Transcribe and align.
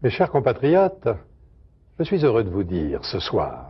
Mes 0.00 0.10
chers 0.10 0.30
compatriotes, 0.30 1.08
je 1.98 2.04
suis 2.04 2.24
heureux 2.24 2.44
de 2.44 2.50
vous 2.50 2.62
dire 2.62 3.04
ce 3.04 3.18
soir 3.18 3.68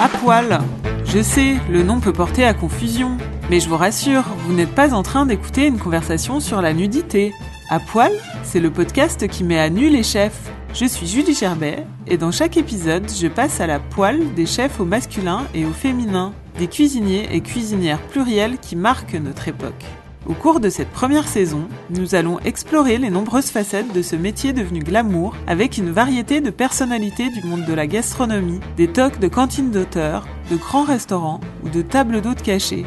À 0.00 0.08
poil. 0.08 0.60
Je 1.04 1.20
sais, 1.20 1.56
le 1.70 1.82
nom 1.82 2.00
peut 2.00 2.14
porter 2.14 2.42
à 2.42 2.54
confusion. 2.54 3.18
Mais 3.50 3.60
je 3.60 3.68
vous 3.68 3.76
rassure, 3.76 4.22
vous 4.46 4.54
n'êtes 4.54 4.74
pas 4.74 4.94
en 4.94 5.02
train 5.02 5.26
d'écouter 5.26 5.66
une 5.66 5.78
conversation 5.78 6.40
sur 6.40 6.62
la 6.62 6.72
nudité. 6.72 7.34
À 7.68 7.80
poil, 7.80 8.12
c'est 8.44 8.60
le 8.60 8.70
podcast 8.70 9.28
qui 9.28 9.44
met 9.44 9.58
à 9.58 9.68
nu 9.68 9.90
les 9.90 10.02
chefs. 10.04 10.50
Je 10.78 10.84
suis 10.84 11.06
Julie 11.06 11.32
Gerbet 11.32 11.86
et 12.06 12.18
dans 12.18 12.30
chaque 12.30 12.58
épisode, 12.58 13.10
je 13.10 13.28
passe 13.28 13.62
à 13.62 13.66
la 13.66 13.80
poêle 13.80 14.34
des 14.34 14.44
chefs 14.44 14.78
au 14.78 14.84
masculin 14.84 15.46
et 15.54 15.64
au 15.64 15.72
féminin, 15.72 16.34
des 16.58 16.66
cuisiniers 16.66 17.26
et 17.32 17.40
cuisinières 17.40 18.02
pluriels 18.08 18.58
qui 18.58 18.76
marquent 18.76 19.14
notre 19.14 19.48
époque. 19.48 19.86
Au 20.26 20.34
cours 20.34 20.60
de 20.60 20.68
cette 20.68 20.90
première 20.90 21.28
saison, 21.28 21.66
nous 21.88 22.14
allons 22.14 22.38
explorer 22.40 22.98
les 22.98 23.08
nombreuses 23.08 23.50
facettes 23.50 23.90
de 23.94 24.02
ce 24.02 24.16
métier 24.16 24.52
devenu 24.52 24.80
glamour 24.80 25.34
avec 25.46 25.78
une 25.78 25.90
variété 25.90 26.42
de 26.42 26.50
personnalités 26.50 27.30
du 27.30 27.42
monde 27.46 27.64
de 27.64 27.72
la 27.72 27.86
gastronomie, 27.86 28.60
des 28.76 28.88
tocs 28.88 29.18
de 29.18 29.28
cantines 29.28 29.70
d'auteurs, 29.70 30.28
de 30.50 30.56
grands 30.56 30.84
restaurants 30.84 31.40
ou 31.64 31.70
de 31.70 31.80
tables 31.80 32.20
d'hôtes 32.20 32.42
cachées. 32.42 32.84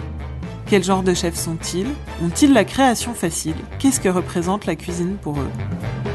Quel 0.68 0.84
genre 0.84 1.02
de 1.02 1.16
chefs 1.16 1.40
sont-ils? 1.40 1.88
Ont-ils 2.24 2.54
la 2.54 2.66
création 2.66 3.16
facile? 3.16 3.56
Qu'est-ce 3.80 4.00
que 4.00 4.10
représente 4.10 4.68
la 4.68 4.76
cuisine 4.76 5.16
pour 5.20 5.40
eux? 5.40 6.09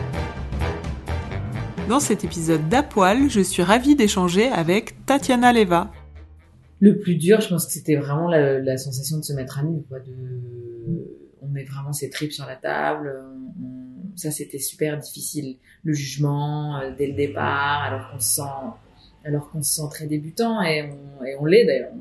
Dans 1.89 2.01
cet 2.01 2.25
épisode 2.25 2.67
d'Apoil, 2.71 3.29
je 3.29 3.41
suis 3.41 3.63
ravie 3.63 3.95
d'échanger 3.95 4.49
avec 4.49 5.05
Tatiana 5.05 5.53
Leva. 5.53 5.93
Le 6.81 6.99
plus 6.99 7.17
dur, 7.17 7.43
je 7.43 7.49
pense 7.51 7.67
que 7.67 7.73
c'était 7.73 7.97
vraiment 7.97 8.27
la, 8.27 8.79
sensation 8.79 9.19
de 9.19 9.23
se 9.23 9.35
mettre 9.35 9.59
à 9.59 9.65
nu, 9.65 9.83
de 9.91 11.05
on 11.43 11.49
met 11.49 11.65
vraiment 11.65 11.93
ses 11.93 12.09
tripes 12.09 12.33
sur 12.33 12.47
la 12.47 12.57
table. 12.57 13.13
ça, 14.17 14.31
c'était 14.31 14.59
super 14.59 14.99
difficile. 14.99 15.57
Le 15.83 15.93
jugement 15.93 16.81
euh, 16.81 16.91
dès 16.97 17.07
le 17.07 17.13
départ, 17.13 17.83
alors 17.83 18.11
qu'on 18.11 18.19
se 18.19 18.37
sent, 18.37 19.23
alors 19.25 19.51
qu'on 19.51 19.63
se 19.63 19.75
sent 19.75 19.89
très 19.91 20.07
débutant 20.07 20.63
et 20.63 20.89
on, 21.39 21.45
l'est 21.45 21.67
d'ailleurs. 21.67 21.93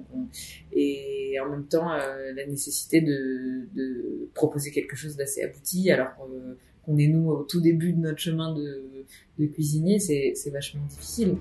Et 0.72 1.36
en 1.44 1.50
même 1.50 1.66
temps, 1.66 1.92
euh, 1.92 2.32
la 2.34 2.46
nécessité 2.46 3.02
de, 3.02 4.30
proposer 4.34 4.72
quelque 4.72 4.96
chose 4.96 5.18
d'assez 5.18 5.44
abouti, 5.44 5.92
alors 5.92 6.16
qu'on 6.16 6.98
est 6.98 7.08
nous 7.08 7.30
au 7.30 7.44
tout 7.44 7.60
début 7.60 7.92
de 7.92 8.00
notre 8.00 8.20
chemin 8.20 8.54
de, 8.54 8.93
de 9.40 9.46
cuisinier, 9.48 10.00
c'est 10.00 10.50
vachement 10.52 10.84
difficile. 10.88 11.38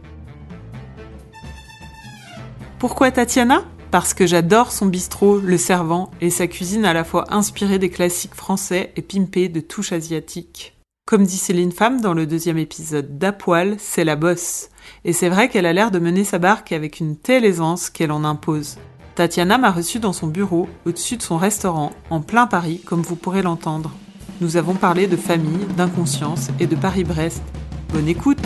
Pourquoi 2.78 3.10
Tatiana? 3.10 3.64
Parce 3.90 4.14
que 4.14 4.26
j'adore 4.26 4.72
son 4.72 4.86
bistrot, 4.86 5.38
le 5.38 5.58
servant, 5.58 6.10
et 6.20 6.30
sa 6.30 6.46
cuisine 6.46 6.86
à 6.86 6.94
la 6.94 7.04
fois 7.04 7.32
inspirée 7.32 7.78
des 7.78 7.90
classiques 7.90 8.34
français 8.34 8.92
et 8.96 9.02
pimpée 9.02 9.48
de 9.48 9.60
touches 9.60 9.92
asiatiques. 9.92 10.78
Comme 11.04 11.24
dit 11.24 11.36
Céline 11.36 11.72
Femme 11.72 12.00
dans 12.00 12.14
le 12.14 12.26
deuxième 12.26 12.58
épisode 12.58 13.18
d'Apoil, 13.18 13.76
c'est 13.78 14.04
la 14.04 14.16
bosse. 14.16 14.70
Et 15.04 15.12
c'est 15.12 15.28
vrai 15.28 15.48
qu'elle 15.48 15.66
a 15.66 15.72
l'air 15.72 15.90
de 15.90 15.98
mener 15.98 16.24
sa 16.24 16.38
barque 16.38 16.72
avec 16.72 17.00
une 17.00 17.16
telle 17.16 17.44
aisance 17.44 17.90
qu'elle 17.90 18.12
en 18.12 18.24
impose. 18.24 18.78
Tatiana 19.14 19.58
m'a 19.58 19.70
reçu 19.70 19.98
dans 19.98 20.14
son 20.14 20.28
bureau, 20.28 20.68
au-dessus 20.86 21.18
de 21.18 21.22
son 21.22 21.36
restaurant, 21.36 21.92
en 22.08 22.20
plein 22.22 22.46
Paris, 22.46 22.80
comme 22.86 23.02
vous 23.02 23.16
pourrez 23.16 23.42
l'entendre. 23.42 23.92
Nous 24.40 24.56
avons 24.56 24.74
parlé 24.74 25.06
de 25.06 25.16
famille, 25.16 25.66
d'inconscience 25.76 26.48
et 26.58 26.66
de 26.66 26.76
Paris-Brest. 26.76 27.42
Bonne 27.92 28.08
écoute 28.08 28.38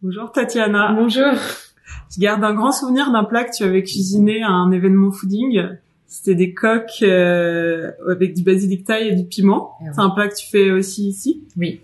Bonjour 0.00 0.32
Tatiana 0.32 0.94
Bonjour. 0.96 1.34
Je 2.10 2.18
garde 2.18 2.42
un 2.42 2.54
grand 2.54 2.72
souvenir 2.72 3.12
d'un 3.12 3.24
plat 3.24 3.44
que 3.44 3.54
tu 3.54 3.64
avais 3.64 3.82
cuisiné 3.82 4.42
à 4.42 4.48
un 4.48 4.72
événement 4.72 5.10
fooding. 5.10 5.62
C'était 6.06 6.34
des 6.34 6.54
coques 6.54 7.02
euh, 7.02 7.90
avec 8.08 8.32
du 8.32 8.42
basilic 8.42 8.84
thaï 8.84 9.08
et 9.08 9.14
du 9.14 9.24
piment. 9.24 9.72
Ah 9.72 9.82
oui. 9.82 9.90
C'est 9.92 10.00
un 10.00 10.08
plat 10.08 10.28
que 10.28 10.36
tu 10.36 10.46
fais 10.46 10.70
aussi 10.70 11.08
ici. 11.08 11.42
Oui. 11.58 11.80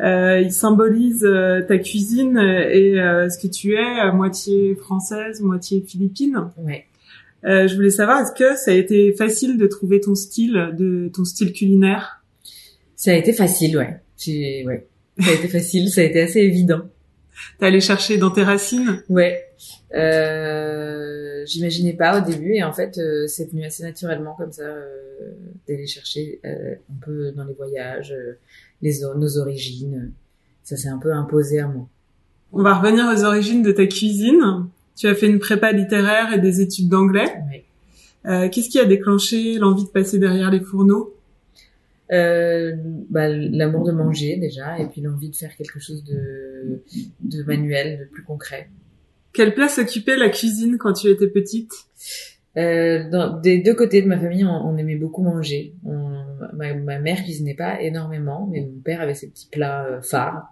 Euh, 0.00 0.40
il 0.40 0.50
symbolise 0.50 1.24
euh, 1.24 1.62
ta 1.62 1.78
cuisine 1.78 2.36
et 2.36 3.00
euh, 3.00 3.28
ce 3.28 3.38
que 3.38 3.46
tu 3.46 3.74
es, 3.74 4.00
à 4.00 4.10
moitié 4.10 4.74
française, 4.74 5.40
moitié 5.40 5.84
philippine. 5.86 6.50
Ouais. 6.58 6.86
Euh, 7.44 7.68
je 7.68 7.76
voulais 7.76 7.90
savoir, 7.90 8.22
est-ce 8.22 8.32
que 8.32 8.56
ça 8.56 8.72
a 8.72 8.74
été 8.74 9.12
facile 9.12 9.56
de 9.56 9.66
trouver 9.68 10.00
ton 10.00 10.16
style, 10.16 10.74
de 10.76 11.08
ton 11.14 11.24
style 11.24 11.52
culinaire? 11.52 12.17
Ça 12.98 13.12
a 13.12 13.14
été 13.14 13.32
facile, 13.32 13.78
ouais. 13.78 14.00
J'ai, 14.18 14.66
ouais. 14.66 14.88
Ça 15.20 15.30
a 15.30 15.34
été 15.34 15.46
facile, 15.46 15.88
ça 15.88 16.00
a 16.00 16.04
été 16.04 16.20
assez 16.20 16.40
évident. 16.40 16.82
T'es 17.60 17.66
allé 17.66 17.80
chercher 17.80 18.18
dans 18.18 18.32
tes 18.32 18.42
racines? 18.42 19.04
Ouais. 19.08 19.40
Euh, 19.94 21.46
j'imaginais 21.46 21.92
pas 21.92 22.20
au 22.20 22.28
début 22.28 22.54
et 22.54 22.64
en 22.64 22.72
fait 22.72 22.98
euh, 22.98 23.26
c'est 23.28 23.50
venu 23.50 23.64
assez 23.64 23.84
naturellement 23.84 24.34
comme 24.36 24.52
ça 24.52 24.64
euh, 24.64 25.30
d'aller 25.66 25.86
chercher 25.86 26.40
euh, 26.44 26.74
un 26.74 27.04
peu 27.04 27.32
dans 27.32 27.44
les 27.44 27.54
voyages 27.54 28.12
les 28.82 29.00
nos 29.16 29.38
origines. 29.38 30.10
Ça 30.64 30.76
s'est 30.76 30.88
un 30.88 30.98
peu 30.98 31.12
imposé 31.12 31.60
à 31.60 31.68
moi. 31.68 31.86
On 32.52 32.62
va 32.62 32.74
revenir 32.74 33.06
aux 33.06 33.24
origines 33.24 33.62
de 33.62 33.70
ta 33.70 33.86
cuisine. 33.86 34.66
Tu 34.96 35.06
as 35.06 35.14
fait 35.14 35.28
une 35.28 35.38
prépa 35.38 35.70
littéraire 35.70 36.32
et 36.32 36.40
des 36.40 36.60
études 36.60 36.88
d'anglais. 36.88 37.32
Ouais. 38.24 38.50
Qu'est-ce 38.50 38.68
qui 38.68 38.80
a 38.80 38.84
déclenché 38.84 39.54
l'envie 39.58 39.84
de 39.84 39.88
passer 39.88 40.18
derrière 40.18 40.50
les 40.50 40.60
fourneaux? 40.60 41.14
Euh, 42.10 42.72
bah, 43.10 43.28
l'amour 43.28 43.84
de 43.84 43.92
manger 43.92 44.38
déjà 44.38 44.78
et 44.78 44.86
puis 44.86 45.02
l'envie 45.02 45.28
de 45.28 45.36
faire 45.36 45.54
quelque 45.56 45.78
chose 45.78 46.02
de 46.04 46.82
de 47.20 47.42
manuel, 47.42 47.98
de 47.98 48.04
plus 48.06 48.24
concret. 48.24 48.70
Quelle 49.34 49.54
place 49.54 49.78
occupait 49.78 50.16
la 50.16 50.30
cuisine 50.30 50.78
quand 50.78 50.94
tu 50.94 51.08
étais 51.08 51.28
petite? 51.28 51.70
Euh, 52.56 53.08
dans, 53.10 53.38
des 53.38 53.58
deux 53.58 53.74
côtés 53.74 54.00
de 54.00 54.08
ma 54.08 54.18
famille, 54.18 54.44
on, 54.44 54.48
on 54.48 54.76
aimait 54.78 54.96
beaucoup 54.96 55.22
manger. 55.22 55.74
On- 55.84 56.24
ma, 56.54 56.74
ma 56.74 56.98
mère 56.98 57.22
cuisinait 57.22 57.54
pas 57.54 57.80
énormément, 57.82 58.48
mais 58.50 58.60
mon 58.62 58.80
père 58.80 59.00
avait 59.00 59.14
ses 59.14 59.28
petits 59.28 59.48
plats 59.50 59.84
euh, 59.86 60.00
phares, 60.00 60.50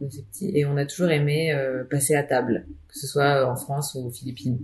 euh, 0.00 0.08
ses 0.08 0.22
petits, 0.22 0.50
et 0.56 0.64
on 0.64 0.76
a 0.76 0.86
toujours 0.86 1.10
aimé 1.10 1.52
euh, 1.52 1.84
passer 1.84 2.14
à 2.14 2.22
table, 2.22 2.66
que 2.88 2.98
ce 2.98 3.06
soit 3.06 3.48
en 3.50 3.56
France 3.56 3.94
ou 3.94 4.06
aux 4.06 4.10
Philippines. 4.10 4.58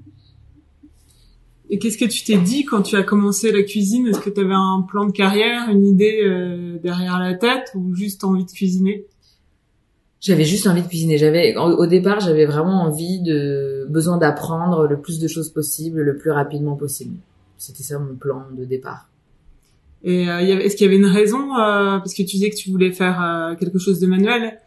Et 1.71 1.79
qu'est-ce 1.79 1.97
que 1.97 2.05
tu 2.05 2.25
t'es 2.25 2.37
dit 2.37 2.65
quand 2.65 2.83
tu 2.83 2.97
as 2.97 3.03
commencé 3.03 3.53
la 3.53 3.63
cuisine? 3.63 4.09
Est-ce 4.09 4.21
que 4.21 4.31
tu 4.31 4.41
avais 4.41 4.55
un 4.55 4.85
plan 4.89 5.07
de 5.07 5.13
carrière, 5.13 5.71
une 5.71 5.87
idée 5.87 6.21
euh, 6.23 6.79
derrière 6.83 7.19
la 7.19 7.35
tête 7.35 7.71
ou 7.77 7.95
juste 7.95 8.25
envie 8.25 8.45
de 8.45 8.51
cuisiner? 8.51 9.07
J'avais 10.21 10.45
juste 10.45 10.67
envie 10.67 10.83
de 10.83 10.89
cuisiner. 10.89 11.17
J'avais, 11.17 11.57
au 11.57 11.87
départ, 11.87 12.21
j'avais 12.21 12.45
vraiment 12.45 12.83
envie 12.83 13.21
de, 13.23 13.87
besoin 13.89 14.19
d'apprendre 14.19 14.87
le 14.87 15.01
plus 15.01 15.19
de 15.19 15.29
choses 15.29 15.49
possible, 15.49 16.03
le 16.03 16.17
plus 16.17 16.31
rapidement 16.31 16.77
possible. 16.77 17.17
C'était 17.57 17.83
ça 17.83 17.99
mon 17.99 18.17
plan 18.17 18.43
de 18.53 18.65
départ. 18.65 19.09
Et 20.03 20.29
euh, 20.29 20.39
est-ce 20.41 20.77
qu'il 20.77 20.87
y 20.87 20.89
avait 20.89 20.99
une 20.99 21.11
raison 21.11 21.55
euh, 21.57 21.99
Parce 21.99 22.15
que 22.15 22.23
tu 22.23 22.37
disais 22.37 22.51
que 22.51 22.57
tu 22.57 22.71
voulais 22.71 22.93
faire 22.93 23.23
euh, 23.23 23.55
quelque 23.55 23.79
chose 23.79 24.01
de 24.01 24.07
manuel? 24.07 24.59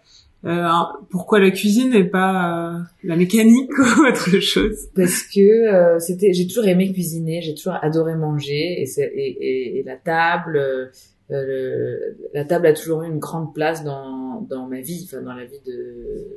Euh, 0.45 0.67
pourquoi 1.09 1.39
la 1.39 1.51
cuisine 1.51 1.93
et 1.93 2.03
pas 2.03 2.75
euh, 2.75 2.79
la 3.03 3.15
mécanique 3.15 3.71
ou 3.79 4.05
autre 4.07 4.39
chose? 4.39 4.87
Parce 4.93 5.23
que 5.23 5.39
euh, 5.39 5.99
c'était 5.99 6.33
j'ai 6.33 6.47
toujours 6.47 6.65
aimé 6.65 6.91
cuisiner 6.91 7.41
j'ai 7.41 7.55
toujours 7.55 7.77
adoré 7.81 8.15
manger 8.15 8.81
et 8.81 8.85
c'est 8.85 9.05
et, 9.15 9.37
et, 9.39 9.79
et 9.79 9.83
la 9.83 9.95
table 9.95 10.57
euh, 10.57 10.87
le- 11.29 12.17
la 12.33 12.43
table 12.43 12.67
a 12.67 12.73
toujours 12.73 13.03
eu 13.03 13.07
une 13.07 13.19
grande 13.19 13.53
place 13.53 13.85
dans 13.85 14.41
dans 14.41 14.67
ma 14.67 14.81
vie 14.81 15.03
enfin 15.05 15.21
dans 15.21 15.33
la 15.33 15.45
vie 15.45 15.61
de 15.65 16.27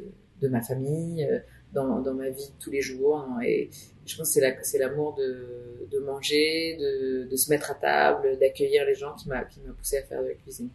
de 0.40 0.48
ma 0.48 0.60
famille 0.60 1.24
euh, 1.24 1.38
dans 1.74 2.00
dans 2.00 2.14
ma 2.14 2.28
vie 2.30 2.46
de 2.46 2.62
tous 2.62 2.70
les 2.70 2.80
jours. 2.82 3.26
Et 3.44 3.70
je 4.06 4.16
pense 4.16 4.28
que 4.28 4.34
c'est 4.34 4.40
la 4.40 4.52
c'est 4.62 4.78
l'amour 4.78 5.16
de 5.18 5.88
de 5.90 5.98
manger 5.98 6.76
de 6.78 7.28
de 7.28 7.36
se 7.36 7.50
mettre 7.50 7.72
à 7.72 7.74
table 7.74 8.38
d'accueillir 8.38 8.84
les 8.86 8.94
gens 8.94 9.14
qui 9.14 9.28
m'a 9.28 9.42
qui 9.44 9.58
m'a 9.66 9.72
poussé 9.72 9.96
à 9.98 10.02
faire 10.02 10.22
de 10.22 10.28
la 10.28 10.34
cuisine. 10.34 10.68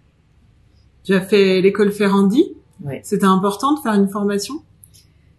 Tu 1.06 1.14
as 1.14 1.22
fait 1.22 1.62
l'école 1.62 1.92
Ferrandi? 1.92 2.56
Ouais 2.86 3.02
C'était 3.04 3.26
important 3.26 3.74
de 3.76 3.80
faire 3.80 3.94
une 3.94 4.08
formation? 4.10 4.56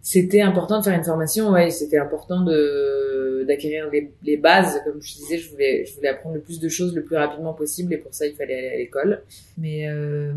C'était 0.01 0.41
important 0.41 0.79
de 0.79 0.83
faire 0.83 0.97
une 0.97 1.03
formation, 1.03 1.49
ouais, 1.51 1.69
c'était 1.69 1.97
important 1.97 2.43
de 2.43 3.45
d'acquérir 3.47 3.89
les, 3.91 4.11
les 4.23 4.37
bases, 4.37 4.79
comme 4.85 5.01
je 5.01 5.13
disais, 5.15 5.37
je 5.37 5.49
voulais 5.49 5.85
je 5.85 5.95
voulais 5.95 6.09
apprendre 6.09 6.35
le 6.35 6.41
plus 6.41 6.59
de 6.59 6.67
choses 6.69 6.93
le 6.95 7.03
plus 7.03 7.15
rapidement 7.17 7.53
possible 7.53 7.93
et 7.93 7.97
pour 7.97 8.13
ça 8.13 8.25
il 8.27 8.33
fallait 8.35 8.57
aller 8.57 8.67
à 8.69 8.77
l'école. 8.77 9.21
Mais 9.57 9.87
euh, 9.89 10.31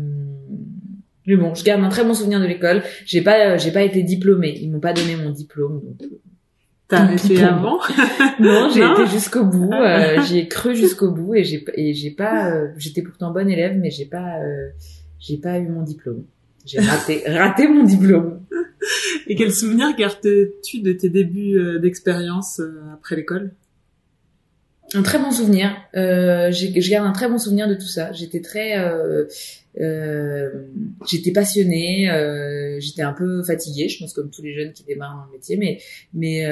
Mais 1.25 1.35
bon, 1.35 1.53
je 1.53 1.63
garde 1.65 1.83
un 1.83 1.89
très 1.89 2.03
bon 2.05 2.13
souvenir 2.13 2.39
de 2.39 2.45
l'école. 2.45 2.81
J'ai 3.05 3.21
pas, 3.21 3.57
j'ai 3.57 3.71
pas 3.71 3.83
été 3.83 4.03
diplômée. 4.03 4.57
Ils 4.61 4.71
m'ont 4.71 4.79
pas 4.79 4.93
donné 4.93 5.15
mon 5.17 5.29
diplôme. 5.31 5.81
Donc... 5.99 6.09
T'as 6.87 6.99
arrêté 7.01 7.43
avant? 7.43 7.79
Non, 8.39 8.69
j'ai 8.73 8.79
été 8.81 9.05
jusqu'au 9.11 9.43
bout. 9.43 9.73
Euh, 9.73 10.21
j'ai 10.29 10.47
cru 10.47 10.75
jusqu'au 10.75 11.11
bout 11.11 11.35
et 11.35 11.43
j'ai 11.43 11.65
et 11.75 11.93
j'ai 11.93 12.11
pas. 12.11 12.51
euh, 12.53 12.67
J'étais 12.77 13.01
pourtant 13.01 13.31
bonne 13.31 13.49
élève, 13.49 13.77
mais 13.77 13.89
j'ai 13.89 14.05
pas, 14.05 14.39
euh, 14.41 14.69
j'ai 15.19 15.35
pas 15.37 15.59
eu 15.59 15.67
mon 15.67 15.81
diplôme. 15.83 16.23
J'ai 16.67 16.79
raté, 16.79 17.23
raté 17.25 17.67
mon 17.67 17.83
diplôme. 17.83 18.41
Et 19.27 19.35
quel 19.35 19.51
souvenir 19.51 19.95
gardes-tu 19.95 20.81
de 20.81 20.93
tes 20.93 21.09
débuts 21.09 21.57
euh, 21.57 21.79
d'expérience 21.79 22.59
euh, 22.59 22.93
après 22.93 23.15
l'école? 23.15 23.51
Un 24.93 25.03
très 25.03 25.19
bon 25.19 25.31
souvenir. 25.31 25.75
Euh, 25.95 26.51
je 26.51 26.89
garde 26.89 27.07
un 27.07 27.11
très 27.11 27.27
bon 27.27 27.37
souvenir 27.37 27.67
de 27.67 27.73
tout 27.73 27.87
ça. 27.87 28.11
J'étais 28.13 28.39
très, 28.39 28.79
euh, 28.79 29.25
euh, 29.81 30.49
j'étais 31.05 31.31
passionnée. 31.31 32.07
j'étais 32.79 33.01
un 33.01 33.13
peu 33.13 33.43
fatiguée, 33.43 33.89
je 33.89 33.99
pense 33.99 34.13
comme 34.13 34.29
tous 34.29 34.41
les 34.41 34.53
jeunes 34.53 34.71
qui 34.71 34.83
démarrent 34.83 35.17
dans 35.17 35.25
le 35.25 35.31
métier, 35.33 35.57
mais 35.57 35.79
mais 36.13 36.45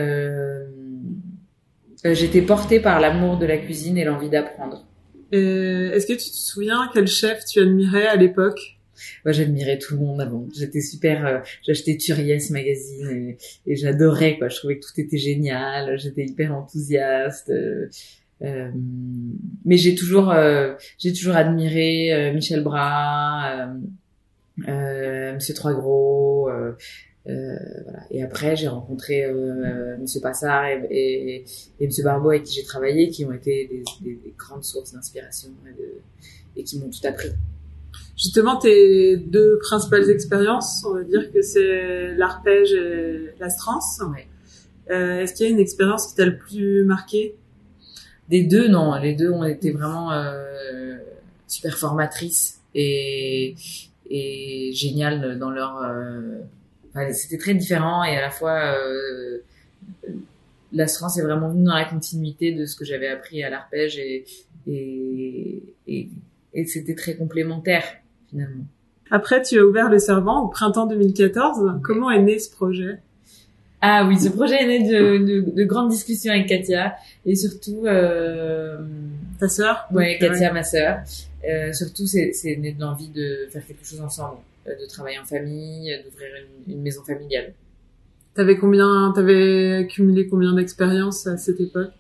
j'étais 2.14 2.42
portée 2.42 2.80
par 2.80 3.00
l'amour 3.00 3.38
de 3.38 3.46
la 3.46 3.58
cuisine 3.58 3.98
et 3.98 4.04
l'envie 4.04 4.30
d'apprendre. 4.30 4.86
Est-ce 5.32 6.06
que 6.06 6.14
tu 6.14 6.30
te 6.30 6.36
souviens 6.36 6.90
quel 6.94 7.08
chef 7.08 7.46
tu 7.46 7.62
admirais 7.62 8.08
à 8.08 8.18
l'époque? 8.18 8.75
Moi, 9.24 9.32
j'admirais 9.32 9.78
tout 9.80 9.94
le 9.96 10.00
monde. 10.00 10.48
J'étais 10.56 10.82
super. 10.82 11.26
euh, 11.26 11.40
J'achetais 11.66 11.98
Turiès 11.98 12.50
magazine 12.52 13.36
et, 13.66 13.76
j'adorais 13.76 14.38
quoi. 14.38 14.50
Je 14.50 14.58
trouvais 14.58 14.80
que 14.80 14.86
tout 14.86 15.00
était 15.00 15.18
génial. 15.18 15.98
J'étais 16.00 16.26
hyper 16.26 16.56
enthousiaste. 16.56 17.50
euh, 17.50 17.90
euh, 18.42 18.70
mais 19.64 19.78
j'ai 19.78 19.96
toujours, 19.96 20.34
j'ai 21.00 21.14
toujours 21.14 21.36
admiré 21.36 22.32
Michel 22.34 22.64
Bras, 22.64 23.70
Monsieur 24.58 25.54
Trois 25.54 25.74
Gros. 25.74 26.50
Voilà. 27.26 28.00
Et 28.12 28.22
après, 28.22 28.56
j'ai 28.56 28.68
rencontré 28.68 29.26
Monsieur 30.00 30.20
Passard 30.22 30.66
et, 30.68 30.86
et, 30.92 31.46
et 31.80 31.90
Barbeau 32.04 32.30
avec 32.30 32.44
qui 32.44 32.56
j'ai 32.56 32.64
travaillé, 32.64 33.10
qui 33.10 33.26
ont 33.26 33.32
été 33.34 33.68
des, 33.68 33.84
des- 34.02 34.16
des 34.16 34.34
grandes 34.38 34.64
sources 34.64 34.94
d'inspiration 34.94 35.50
et 36.58 36.64
qui 36.64 36.78
m'ont 36.80 36.90
tout 36.90 37.06
appris. 37.08 37.30
Justement, 38.18 38.58
tes 38.58 39.18
deux 39.18 39.60
principales 39.60 40.10
expériences, 40.10 40.86
on 40.88 40.94
va 40.94 41.04
dire 41.04 41.32
que 41.32 41.42
c'est 41.42 42.16
l'arpège 42.16 42.74
et 42.74 43.34
l'astrances. 43.40 44.02
Ouais. 44.12 44.28
Euh, 44.90 45.22
Est-ce 45.22 45.34
qu'il 45.34 45.46
y 45.46 45.50
a 45.50 45.52
une 45.52 45.60
expérience 45.60 46.08
qui 46.08 46.16
t'a 46.16 46.26
le 46.26 46.38
plus 46.38 46.84
marqué? 46.86 47.36
Des 48.30 48.44
deux, 48.44 48.68
non. 48.68 48.96
Les 48.96 49.14
deux 49.14 49.30
ont 49.30 49.44
été 49.44 49.72
vraiment 49.72 50.12
euh, 50.12 50.96
super 51.48 51.78
formatrices 51.78 52.62
et, 52.74 53.56
et 54.10 54.72
géniales 54.74 55.38
dans 55.38 55.52
leur... 55.52 55.82
euh, 55.84 56.40
enfin, 56.90 57.12
C'était 57.12 57.38
très 57.38 57.54
différent 57.54 58.04
et 58.04 58.16
à 58.18 58.22
la 58.22 58.32
fois... 58.32 58.78
Euh, 58.78 59.40
L'astran 60.74 61.08
est 61.16 61.22
vraiment 61.22 61.50
venu 61.50 61.64
dans 61.64 61.76
la 61.76 61.86
continuité 61.86 62.52
de 62.52 62.66
ce 62.66 62.76
que 62.76 62.84
j'avais 62.84 63.08
appris 63.08 63.42
à 63.44 63.50
l'arpège 63.50 63.98
et, 63.98 64.26
et, 64.68 65.62
et, 65.88 66.10
et 66.56 66.66
c'était 66.66 66.96
très 66.96 67.16
complémentaire 67.16 67.84
finalement. 68.30 68.66
Après, 69.12 69.44
tu 69.44 69.60
as 69.60 69.64
ouvert 69.64 69.90
le 69.90 70.00
Servant 70.00 70.44
au 70.44 70.48
printemps 70.48 70.88
2014. 70.88 71.80
Comment 71.84 72.10
est 72.10 72.22
né 72.22 72.40
ce 72.40 72.50
projet? 72.50 72.98
Ah 73.82 74.04
oui, 74.08 74.18
ce 74.20 74.30
projet 74.30 74.64
est 74.64 74.68
né 74.68 74.90
de, 74.90 75.18
de, 75.24 75.52
de 75.52 75.64
grandes 75.64 75.90
discussions 75.90 76.32
avec 76.34 76.48
Katia 76.48 76.96
et 77.24 77.36
surtout... 77.36 77.84
Euh, 77.86 78.80
Ta 79.40 79.48
sœur? 79.48 79.86
Ouais, 79.92 80.18
Katia, 80.18 80.52
ma 80.52 80.64
sœur. 80.64 81.02
Euh, 81.48 81.72
surtout, 81.72 82.08
c'est 82.08 82.34
né 82.58 82.72
de 82.72 82.82
l'envie 82.82 83.10
de 83.10 83.46
faire 83.52 83.64
quelque 83.68 83.86
chose 83.86 84.02
ensemble, 84.02 84.38
euh, 84.68 84.72
de 84.82 84.88
travailler 84.88 85.20
en 85.20 85.26
famille, 85.26 85.96
d'ouvrir 86.04 86.30
une, 86.68 86.74
une 86.74 86.82
maison 86.82 87.04
familiale. 87.04 87.54
T'avais 88.34 88.58
combien, 88.58 89.14
t'avais 89.14 89.76
accumulé 89.76 90.28
combien 90.28 90.54
d'expériences 90.54 91.28
à 91.28 91.38
cette 91.38 91.60
époque? 91.60 91.92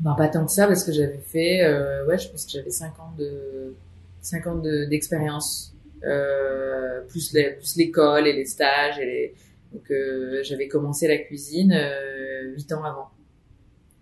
Ben, 0.00 0.14
pas 0.14 0.28
tant 0.28 0.44
que 0.46 0.52
ça, 0.52 0.66
parce 0.68 0.84
que 0.84 0.92
j'avais 0.92 1.18
fait, 1.18 1.62
euh, 1.64 2.06
ouais, 2.06 2.18
je 2.18 2.28
pense 2.28 2.44
que 2.46 2.52
j'avais 2.52 2.70
5 2.70 2.98
ans 3.00 3.12
de, 3.18 3.74
5 4.22 4.46
ans 4.46 4.54
de- 4.56 4.84
d'expérience, 4.84 5.74
euh, 6.04 7.00
plus 7.08 7.32
les- 7.32 7.50
plus 7.54 7.76
l'école 7.76 8.28
et 8.28 8.32
les 8.32 8.44
stages 8.44 8.98
et 9.00 9.04
les, 9.06 9.34
donc, 9.72 9.90
euh, 9.90 10.40
j'avais 10.44 10.68
commencé 10.68 11.08
la 11.08 11.18
cuisine, 11.18 11.72
euh, 11.72 12.52
8 12.54 12.72
ans 12.72 12.84
avant. 12.84 13.08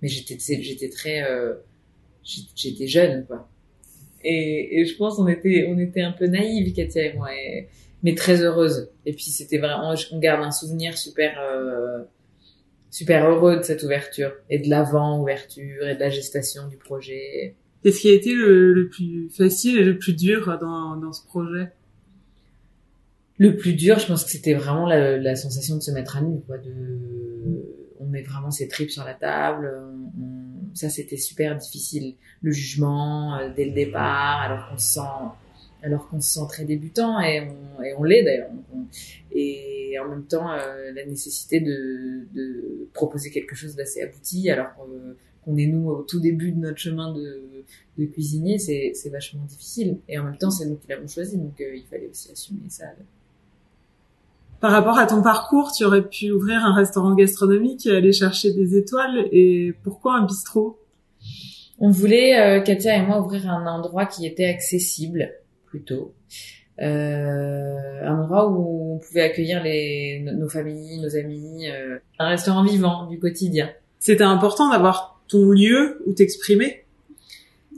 Mais 0.03 0.09
j'étais, 0.09 0.37
j'étais 0.63 0.91
très, 0.91 1.23
euh, 1.25 1.55
j'étais 2.23 2.87
jeune, 2.87 3.25
quoi. 3.27 3.49
Et, 4.25 4.81
et 4.81 4.85
je 4.87 4.97
pense 4.97 5.19
on 5.19 5.29
était, 5.29 5.67
on 5.69 5.79
était 5.79 6.03
un 6.03 6.13
peu 6.13 6.27
naïves, 6.27 6.75
Katia 6.75 7.05
et 7.07 7.13
moi, 7.15 7.31
mais 8.03 8.15
très 8.15 8.43
heureuse. 8.43 8.91
Et 9.07 9.13
puis 9.13 9.25
c'était 9.25 9.59
vraiment, 9.59 9.95
on 10.13 10.19
garde 10.19 10.43
un 10.45 10.51
souvenir 10.53 10.99
super, 10.99 11.39
euh, 11.41 12.03
super 12.97 13.29
heureux 13.29 13.59
de 13.59 13.63
cette 13.63 13.83
ouverture 13.83 14.33
et 14.49 14.59
de 14.59 14.71
l'avant-ouverture 14.71 15.87
et 15.87 15.95
de 15.97 16.01
la 16.01 16.09
gestation 16.09 16.67
du 16.67 16.79
projet. 16.79 17.55
Qu'est-ce 17.83 18.01
qui 18.01 18.09
a 18.09 18.15
été 18.15 18.33
le, 18.33 18.73
le 18.73 18.89
plus 18.89 19.29
facile 19.29 19.77
et 19.77 19.85
le 19.85 19.99
plus 19.99 20.15
dur 20.15 20.57
dans, 20.59 20.97
dans 20.97 21.13
ce 21.13 21.23
projet? 21.27 21.73
Le 23.37 23.55
plus 23.55 23.75
dur, 23.75 23.99
je 23.99 24.07
pense 24.07 24.25
que 24.25 24.31
c'était 24.31 24.55
vraiment 24.55 24.87
la, 24.87 25.19
la 25.19 25.37
sensation 25.37 25.77
de 25.77 25.83
se 25.83 25.91
mettre 25.91 26.17
à 26.17 26.23
nu, 26.23 26.41
quoi. 26.47 26.57
De, 26.57 26.73
on 28.01 28.07
met 28.07 28.23
vraiment 28.23 28.51
ses 28.51 28.67
tripes 28.67 28.91
sur 28.91 29.05
la 29.05 29.13
table. 29.13 29.71
on- 30.19 30.75
ça, 30.75 30.89
c'était 30.89 31.19
super 31.19 31.55
difficile. 31.57 32.15
Le 32.41 32.51
jugement 32.51 33.37
euh, 33.37 33.51
dès 33.55 33.67
le 33.67 33.73
départ, 33.73 34.41
alors 34.41 34.69
qu'on 34.71 34.79
se 34.79 34.95
sent, 34.95 35.17
alors 35.83 36.09
qu'on 36.09 36.21
se 36.21 36.35
sent 36.35 36.47
très 36.49 36.65
débutant 36.65 37.21
et 37.21 37.49
on, 37.49 37.83
et 37.83 37.95
on 37.97 38.03
l'est 38.03 38.25
d'ailleurs. 38.25 38.51
Et 39.33 39.97
en 40.03 40.09
même 40.09 40.25
temps, 40.25 40.51
euh, 40.51 40.93
la 40.95 41.05
nécessité 41.05 41.61
de, 41.61 42.27
de 42.35 42.89
proposer 42.93 43.31
quelque 43.31 43.55
chose 43.55 43.75
d'assez 43.77 44.03
abouti, 44.03 44.51
alors 44.51 44.69
qu'on 44.75 45.57
est 45.57 45.67
nous 45.67 45.89
au 45.89 46.03
tout 46.03 46.21
début 46.21 46.53
de 46.53 46.59
notre 46.59 46.79
chemin 46.79 47.13
de, 47.13 47.41
de 47.99 48.05
cuisinier, 48.07 48.59
c'est 48.59 48.93
c'est 48.95 49.11
vachement 49.11 49.45
difficile. 49.45 49.99
Et 50.09 50.19
en 50.19 50.25
même 50.25 50.39
temps, 50.39 50.51
c'est 50.51 50.67
nous 50.67 50.77
qui 50.77 50.89
l'avons 50.89 51.09
choisi, 51.09 51.37
donc 51.37 51.61
euh, 51.61 51.77
il 51.77 51.85
fallait 51.85 52.09
aussi 52.09 52.31
assumer 52.33 52.69
ça. 52.69 52.87
Par 54.59 54.73
rapport 54.73 54.99
à 54.99 55.07
ton 55.07 55.23
parcours, 55.23 55.71
tu 55.77 55.85
aurais 55.85 56.09
pu 56.09 56.31
ouvrir 56.31 56.65
un 56.65 56.75
restaurant 56.75 57.15
gastronomique 57.15 57.87
et 57.87 57.95
aller 57.95 58.15
chercher 58.15 58.55
des 58.55 58.75
étoiles. 58.77 59.29
Et 59.31 59.75
pourquoi 59.85 60.17
un 60.17 60.25
bistrot? 60.25 60.79
On 61.79 61.91
voulait, 61.91 62.41
euh, 62.41 62.61
Katia 62.63 62.97
et 62.97 63.07
moi, 63.07 63.21
ouvrir 63.21 63.51
un 63.51 63.67
endroit 63.67 64.07
qui 64.07 64.25
était 64.25 64.47
accessible, 64.47 65.31
Euh, 66.83 68.01
un 68.05 68.19
endroit 68.21 68.51
où 68.51 68.95
on 68.95 68.99
pouvait 68.99 69.23
accueillir 69.23 69.63
les, 69.63 70.21
nos 70.21 70.49
familles, 70.49 71.01
nos 71.01 71.17
amis, 71.17 71.69
euh, 71.69 71.99
un 72.19 72.29
restaurant 72.29 72.65
vivant 72.65 73.07
du 73.07 73.19
quotidien. 73.19 73.71
C'était 73.99 74.25
important 74.25 74.71
d'avoir 74.71 75.21
ton 75.29 75.51
lieu 75.51 76.03
où 76.07 76.13
t'exprimer? 76.13 76.85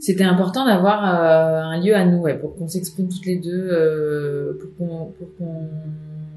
C'était 0.01 0.23
important 0.23 0.65
d'avoir 0.65 1.03
euh, 1.03 1.61
un 1.61 1.81
lieu 1.81 1.95
à 1.95 2.05
nous, 2.05 2.19
ouais, 2.19 2.37
pour 2.37 2.55
qu'on 2.55 2.67
s'exprime 2.67 3.09
toutes 3.09 3.25
les 3.25 3.37
deux, 3.37 4.57
pour 4.59 4.75
qu'on 4.77 5.05
pour 5.11 5.35
qu'on 5.37 5.69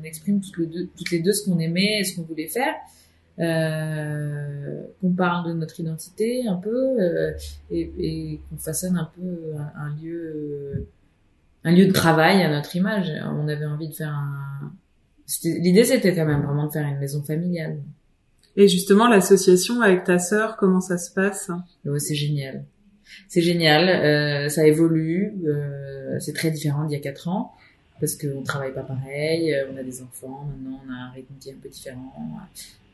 exprime 0.04 0.40
toutes 0.40 0.58
les 0.58 0.66
deux, 0.66 0.88
toutes 0.96 1.10
les 1.10 1.20
deux 1.20 1.32
ce 1.32 1.44
qu'on 1.44 1.58
aimait 1.58 2.00
et 2.00 2.04
ce 2.04 2.16
qu'on 2.16 2.22
voulait 2.22 2.48
faire, 2.48 2.74
euh, 3.38 4.82
qu'on 5.00 5.12
parle 5.12 5.48
de 5.48 5.54
notre 5.54 5.80
identité 5.80 6.46
un 6.46 6.56
peu 6.56 7.00
euh, 7.00 7.32
et, 7.70 7.90
et 7.98 8.40
qu'on 8.50 8.58
façonne 8.58 8.96
un 8.96 9.10
peu 9.16 9.56
un, 9.56 9.86
un 9.86 9.96
lieu, 10.02 10.86
un 11.64 11.72
lieu 11.72 11.86
de 11.86 11.92
travail 11.92 12.42
à 12.42 12.48
notre 12.50 12.74
image. 12.76 13.10
On 13.24 13.48
avait 13.48 13.66
envie 13.66 13.88
de 13.88 13.94
faire 13.94 14.10
un. 14.10 14.72
L'idée, 15.44 15.84
c'était 15.84 16.14
quand 16.14 16.26
même 16.26 16.42
vraiment 16.42 16.66
de 16.66 16.72
faire 16.72 16.86
une 16.86 16.98
maison 16.98 17.22
familiale. 17.22 17.78
Et 18.56 18.68
justement, 18.68 19.08
l'association 19.08 19.80
avec 19.80 20.04
ta 20.04 20.18
sœur, 20.18 20.56
comment 20.56 20.80
ça 20.80 20.98
se 20.98 21.10
passe? 21.10 21.50
Ouais, 21.86 21.98
c'est 22.00 22.14
génial. 22.14 22.64
C'est 23.28 23.40
génial. 23.40 23.88
euh, 23.88 24.48
ça 24.48 24.66
évolue. 24.66 25.32
euh, 25.46 26.18
c'est 26.20 26.34
très 26.34 26.50
différent 26.50 26.84
d'il 26.84 26.94
y 26.94 27.00
a 27.00 27.02
quatre 27.02 27.28
ans 27.28 27.52
parce 28.00 28.14
qu'on 28.16 28.42
travaille 28.42 28.74
pas 28.74 28.82
pareil. 28.82 29.54
euh, 29.54 29.66
on 29.72 29.76
a 29.78 29.82
des 29.82 30.02
enfants 30.02 30.46
maintenant. 30.50 30.80
On 30.86 30.92
a 30.92 30.96
un 30.96 31.10
rythme 31.12 31.34
qui 31.40 31.48
est 31.48 31.52
un 31.52 31.56
peu 31.62 31.68
différent. 31.68 32.12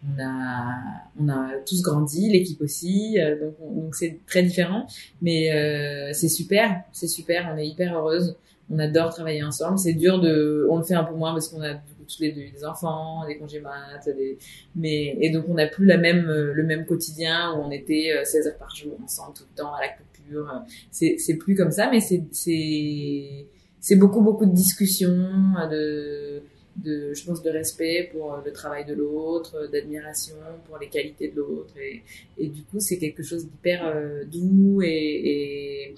On 0.06 0.22
a, 0.22 0.76
on 1.20 1.28
a 1.28 1.50
tous 1.66 1.82
grandi, 1.82 2.28
l'équipe 2.30 2.60
aussi. 2.60 3.18
euh, 3.18 3.40
donc, 3.40 3.54
on- 3.60 3.80
donc 3.82 3.94
c'est 3.96 4.18
très 4.28 4.42
différent. 4.44 4.86
Mais 5.22 5.50
euh, 5.52 6.12
c'est 6.12 6.28
super. 6.28 6.82
C'est 6.92 7.08
super. 7.08 7.50
On 7.52 7.58
est 7.58 7.66
hyper 7.66 7.96
heureuse. 7.98 8.36
On 8.70 8.78
adore 8.78 9.10
travailler 9.10 9.42
ensemble. 9.42 9.78
C'est 9.78 9.94
dur 9.94 10.20
de, 10.20 10.66
on 10.70 10.78
le 10.78 10.84
fait 10.84 10.94
un 10.94 11.04
peu 11.04 11.14
moins 11.14 11.32
parce 11.32 11.48
qu'on 11.48 11.62
a 11.62 11.74
tous 12.08 12.20
les 12.20 12.32
deux 12.32 12.42
des 12.50 12.64
enfants, 12.64 13.26
des 13.26 13.36
congés 13.38 13.60
mat, 13.60 14.04
des, 14.06 14.38
mais 14.74 15.16
et 15.20 15.30
donc 15.30 15.44
on 15.48 15.54
n'a 15.54 15.66
plus 15.66 15.86
la 15.86 15.98
même 15.98 16.28
euh, 16.28 16.52
le 16.52 16.62
même 16.64 16.86
quotidien 16.86 17.54
où 17.54 17.62
on 17.62 17.70
était 17.70 18.12
euh, 18.16 18.24
16 18.24 18.46
heures 18.48 18.56
par 18.56 18.74
jour 18.74 18.98
ensemble 19.04 19.34
tout 19.36 19.44
le 19.50 19.62
temps 19.62 19.74
à 19.74 19.80
la 19.82 19.88
coupure. 19.88 20.62
C'est 20.90 21.16
c'est 21.18 21.36
plus 21.36 21.54
comme 21.54 21.70
ça, 21.70 21.90
mais 21.90 22.00
c'est 22.00 22.24
c'est 22.32 23.46
c'est 23.80 23.96
beaucoup 23.96 24.22
beaucoup 24.22 24.46
de 24.46 24.54
discussions, 24.54 25.54
de 25.70 26.42
de 26.76 27.12
je 27.12 27.24
pense 27.24 27.42
de 27.42 27.50
respect 27.50 28.08
pour 28.12 28.38
le 28.44 28.52
travail 28.52 28.84
de 28.84 28.94
l'autre, 28.94 29.68
d'admiration 29.70 30.36
pour 30.66 30.78
les 30.78 30.88
qualités 30.88 31.28
de 31.28 31.36
l'autre 31.36 31.74
et 31.78 32.02
et 32.38 32.48
du 32.48 32.62
coup 32.62 32.78
c'est 32.78 32.98
quelque 32.98 33.22
chose 33.22 33.46
d'hyper 33.46 33.84
euh, 33.86 34.24
doux 34.24 34.80
et, 34.82 34.88
et 34.88 35.94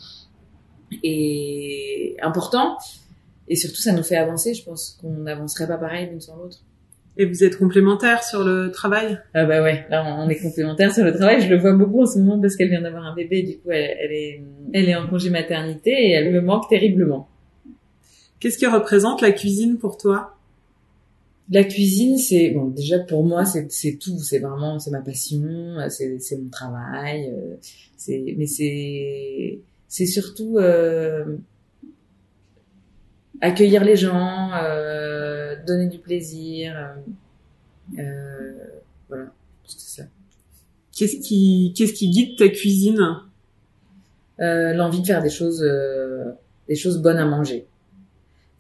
et 1.03 2.17
important 2.23 2.77
et 3.49 3.57
surtout, 3.57 3.81
ça 3.81 3.93
nous 3.93 4.03
fait 4.03 4.17
avancer. 4.17 4.55
Je 4.55 4.65
pense 4.65 4.99
qu'on 5.01 5.11
n'avancerait 5.11 5.67
pas 5.67 5.77
pareil 5.77 6.09
l'une 6.09 6.21
sans 6.21 6.37
l'autre. 6.37 6.59
Et 7.17 7.25
vous 7.25 7.43
êtes 7.43 7.59
complémentaires 7.59 8.23
sur 8.23 8.45
le 8.45 8.71
travail? 8.71 9.19
Ah 9.35 9.45
bah 9.45 9.63
ouais, 9.63 9.85
là 9.91 10.17
on 10.19 10.29
est 10.29 10.39
complémentaires 10.41 10.95
sur 10.95 11.05
le 11.05 11.13
travail. 11.13 11.43
Je 11.43 11.49
le 11.49 11.59
vois 11.59 11.73
beaucoup 11.73 12.03
en 12.03 12.07
ce 12.07 12.19
moment 12.19 12.41
parce 12.41 12.55
qu'elle 12.55 12.71
vient 12.71 12.81
d'avoir 12.81 13.05
un 13.05 13.15
bébé. 13.15 13.43
Du 13.43 13.59
coup, 13.59 13.73
elle, 13.73 13.97
elle 14.01 14.13
est, 14.13 14.43
elle 14.73 14.89
est 14.89 14.95
en 14.95 15.09
congé 15.09 15.29
maternité 15.29 15.91
et 15.91 16.11
elle 16.13 16.33
me 16.33 16.41
manque 16.41 16.69
terriblement. 16.69 17.29
Qu'est-ce 18.39 18.57
qui 18.57 18.67
représente 18.67 19.21
la 19.21 19.33
cuisine 19.33 19.77
pour 19.79 19.99
toi? 19.99 20.37
La 21.51 21.65
cuisine, 21.65 22.17
c'est 22.17 22.51
bon. 22.51 22.69
Déjà 22.69 23.01
pour 23.01 23.25
moi, 23.25 23.45
c'est 23.45 23.97
tout. 23.97 24.19
C'est 24.21 24.39
vraiment, 24.39 24.79
c'est 24.79 24.93
ma 24.93 25.01
passion. 25.01 25.43
C'est 25.89 26.21
c'est 26.21 26.39
mon 26.39 26.49
travail. 26.49 27.29
euh, 27.29 27.57
C'est 27.97 28.35
mais 28.39 28.47
c'est 28.47 29.59
c'est 29.91 30.07
surtout 30.07 30.57
euh, 30.59 31.37
accueillir 33.41 33.83
les 33.85 33.97
gens, 33.97 34.53
euh, 34.55 35.57
donner 35.67 35.89
du 35.89 35.99
plaisir. 35.99 36.95
euh, 37.99 38.53
voilà, 39.09 39.27
c'est 39.67 40.01
ça. 40.03 40.09
Qu'est-ce 40.97 41.17
qui, 41.17 41.75
qu'est-ce 41.77 41.93
qui 41.93 42.09
guide 42.09 42.39
ta 42.39 42.49
cuisine? 42.49 43.01
Euh, 44.41 44.73
l'envie 44.75 45.01
de 45.03 45.07
faire 45.07 45.23
des 45.23 45.29
choses, 45.29 45.63
euh, 45.63 46.31
des 46.69 46.77
choses 46.77 47.03
bonnes 47.03 47.19
à 47.19 47.27
manger, 47.27 47.67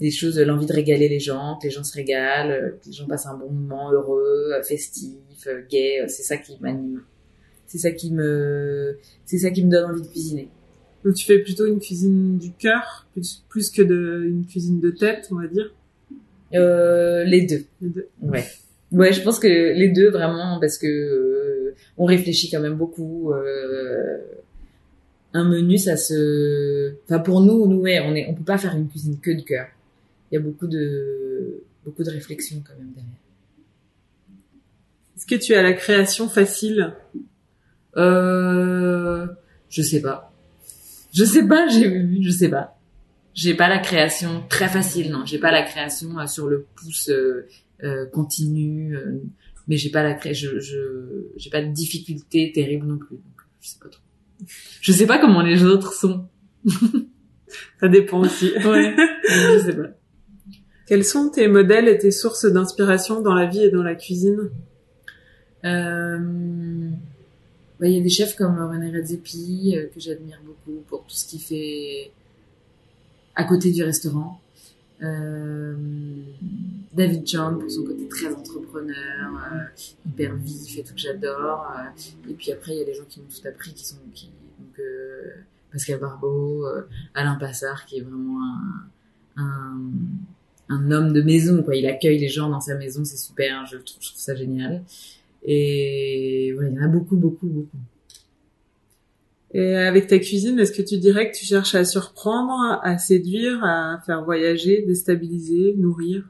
des 0.01 0.11
choses, 0.11 0.39
l'envie 0.39 0.67
de 0.67 0.73
régaler 0.73 1.09
les 1.09 1.21
gens, 1.21 1.59
que 1.59 1.69
les 1.69 1.71
gens 1.71 1.85
se 1.85 1.95
régalent, 1.95 2.73
que 2.83 2.87
les 2.87 2.93
gens 2.93 3.07
passent 3.07 3.27
un 3.27 3.37
bon 3.37 3.51
moment 3.51 3.91
heureux, 3.93 4.53
festif, 4.67 5.47
gai. 5.71 6.01
euh, 6.03 6.09
C'est 6.09 6.25
ça 6.25 6.37
qui 6.39 6.59
m'anime. 6.61 7.03
C'est 7.67 7.79
ça 7.79 7.93
qui 7.93 8.11
me, 8.11 8.99
c'est 9.25 9.39
ça 9.39 9.51
qui 9.53 9.65
me 9.65 9.71
donne 9.71 9.91
envie 9.93 10.03
de 10.03 10.09
cuisiner. 10.09 10.49
Donc 11.05 11.15
tu 11.15 11.25
fais 11.25 11.39
plutôt 11.39 11.67
une 11.67 11.81
cuisine 11.81 12.39
du 12.39 12.53
cœur, 12.53 13.07
plus, 13.13 13.43
plus 13.49 13.71
que 13.71 13.83
de, 13.83 14.25
une 14.29 14.47
cuisine 14.47 14.81
de 14.81 14.91
tête, 14.91 15.29
on 15.31 15.37
va 15.37 15.47
dire. 15.47 15.73
Euh, 16.55 17.25
les 17.25 17.47
deux. 17.47 17.65
Les 17.81 17.89
deux. 17.89 18.09
Ouais. 18.21 18.45
Ouais, 18.93 19.13
je 19.13 19.23
pense 19.23 19.39
que 19.39 19.47
les 19.47 19.89
deux 19.89 20.11
vraiment 20.11 20.59
parce 20.61 20.77
que 20.77 20.87
euh, 20.87 21.75
on 21.97 22.05
réfléchit 22.05 22.51
quand 22.51 22.61
même 22.61 22.77
beaucoup. 22.77 23.33
euh, 23.33 24.19
un 25.33 25.49
menu, 25.49 25.79
ça 25.79 25.97
se, 25.97 26.95
enfin 27.05 27.21
pour 27.21 27.41
nous, 27.41 27.67
nous 27.67 27.81
ouais, 27.81 28.01
on 28.01 28.15
est, 28.15 28.27
on 28.29 28.35
peut 28.35 28.45
pas 28.45 28.59
faire 28.59 28.75
une 28.77 28.89
cuisine 28.89 29.19
que 29.21 29.31
de 29.31 29.43
cœur. 29.43 29.69
Il 30.31 30.35
y 30.35 30.39
a 30.39 30.41
beaucoup 30.41 30.67
de, 30.67 31.63
beaucoup 31.85 32.03
de 32.03 32.11
réflexion 32.11 32.63
quand 32.67 32.75
même 32.79 32.93
derrière. 32.93 33.13
Est-ce 35.17 35.27
que 35.27 35.35
tu 35.37 35.55
as 35.55 35.63
la 35.63 35.73
création 35.73 36.29
facile? 36.29 36.95
Euh, 37.97 39.27
je 39.69 39.83
sais 39.83 40.01
pas. 40.01 40.30
Je 41.13 41.25
sais 41.25 41.47
pas, 41.47 41.69
j'ai, 41.69 42.23
je 42.23 42.31
sais 42.31 42.49
pas. 42.49 42.79
J'ai 43.35 43.55
pas 43.55 43.69
la 43.69 43.79
création 43.79 44.45
très 44.49 44.69
facile, 44.69 45.11
non. 45.11 45.25
J'ai 45.25 45.39
pas 45.39 45.51
la 45.51 45.63
création 45.63 46.19
euh, 46.19 46.27
sur 46.27 46.49
le 46.49 46.67
pouce 46.77 47.09
euh, 47.11 47.47
euh, 47.83 48.07
continu, 48.07 48.97
euh, 48.97 49.21
mais 49.69 49.77
j'ai 49.77 49.91
pas 49.91 50.03
la 50.03 50.15
cré... 50.15 50.35
je, 50.35 50.59
je, 50.61 50.79
j'ai 51.37 51.51
pas 51.51 51.63
de 51.63 51.71
difficulté 51.73 52.53
terrible 52.53 52.87
non 52.87 52.99
plus. 52.99 53.17
Donc, 53.17 53.23
je 53.61 53.69
sais 53.69 53.79
pas 53.81 53.89
trop. 53.89 54.03
Je 54.81 54.93
sais 54.93 55.07
pas 55.07 55.19
comment 55.19 55.43
les 55.43 55.65
autres 55.65 55.93
sont. 55.93 56.27
Ça 57.81 57.89
dépend 57.89 58.21
aussi. 58.21 58.53
Ouais. 58.65 58.95
je 59.29 59.63
sais 59.65 59.77
pas. 59.77 59.89
Quels 60.87 61.05
sont 61.05 61.31
tes 61.31 61.47
modèles 61.47 61.89
et 61.89 61.99
tes 61.99 62.11
sources 62.11 62.47
d'inspiration 62.47 63.21
dans 63.21 63.35
la 63.35 63.47
vie 63.47 63.63
et 63.63 63.71
dans 63.71 63.83
la 63.83 63.95
cuisine? 63.95 64.51
Euh, 65.65 66.91
bah, 67.81 67.87
il 67.89 67.95
y 67.95 67.99
a 67.99 68.03
des 68.03 68.11
chefs 68.11 68.37
comme 68.37 68.59
René 68.59 68.95
Redzepi 68.95 69.75
euh, 69.75 69.87
que 69.87 69.99
j'admire 69.99 70.39
beaucoup 70.45 70.83
pour 70.87 71.01
tout 71.05 71.15
ce 71.15 71.27
qu'il 71.27 71.41
fait 71.41 72.13
à 73.35 73.45
côté 73.45 73.73
du 73.73 73.83
restaurant. 73.83 74.39
Euh, 75.03 75.75
David 76.93 77.27
Chang 77.27 77.55
pour 77.59 77.71
son 77.71 77.85
côté 77.85 78.07
très 78.07 78.35
entrepreneur, 78.35 79.31
euh, 79.51 79.81
hyper 80.07 80.37
vif 80.37 80.77
et 80.77 80.83
tout 80.83 80.93
que 80.93 81.01
j'adore. 81.01 81.73
Et 82.29 82.35
puis 82.35 82.53
après, 82.53 82.73
il 82.73 82.79
y 82.81 82.83
a 82.83 82.85
des 82.85 82.93
gens 82.93 83.05
qui 83.09 83.21
m'ont 83.21 83.27
tout 83.29 83.49
appris, 83.49 83.73
qui 83.73 83.87
sont 83.87 83.97
donc 83.97 84.81
Pascal 85.73 86.01
Barbeau, 86.01 86.67
Alain 87.15 87.37
Passard, 87.37 87.87
qui 87.87 87.99
est 87.99 88.03
vraiment 88.03 88.41
un, 89.37 90.91
homme 90.91 91.15
de 91.15 91.23
maison. 91.23 91.63
Quoi. 91.63 91.77
Il 91.77 91.87
accueille 91.87 92.19
les 92.19 92.29
gens 92.29 92.51
dans 92.51 92.61
sa 92.61 92.75
maison, 92.75 93.05
c'est 93.07 93.17
super. 93.17 93.65
Je 93.65 93.79
trouve 93.79 93.97
ça 94.01 94.35
génial. 94.35 94.83
Et 95.45 96.53
voilà, 96.55 96.71
il 96.71 96.77
y 96.77 96.79
en 96.79 96.83
a 96.83 96.89
beaucoup, 96.89 97.17
beaucoup, 97.17 97.47
beaucoup. 97.47 97.79
Et 99.53 99.77
avec 99.77 100.07
ta 100.07 100.19
cuisine, 100.19 100.59
est-ce 100.61 100.73
que 100.73 100.83
tu 100.83 100.99
dirais 100.99 101.31
que 101.31 101.37
tu 101.37 101.45
cherches 101.45 101.75
à 101.75 101.85
surprendre, 101.85 102.79
à 102.83 102.99
séduire, 102.99 103.65
à 103.65 104.01
faire 104.07 104.25
voyager, 104.25 104.85
déstabiliser, 104.87 105.75
nourrir? 105.77 106.25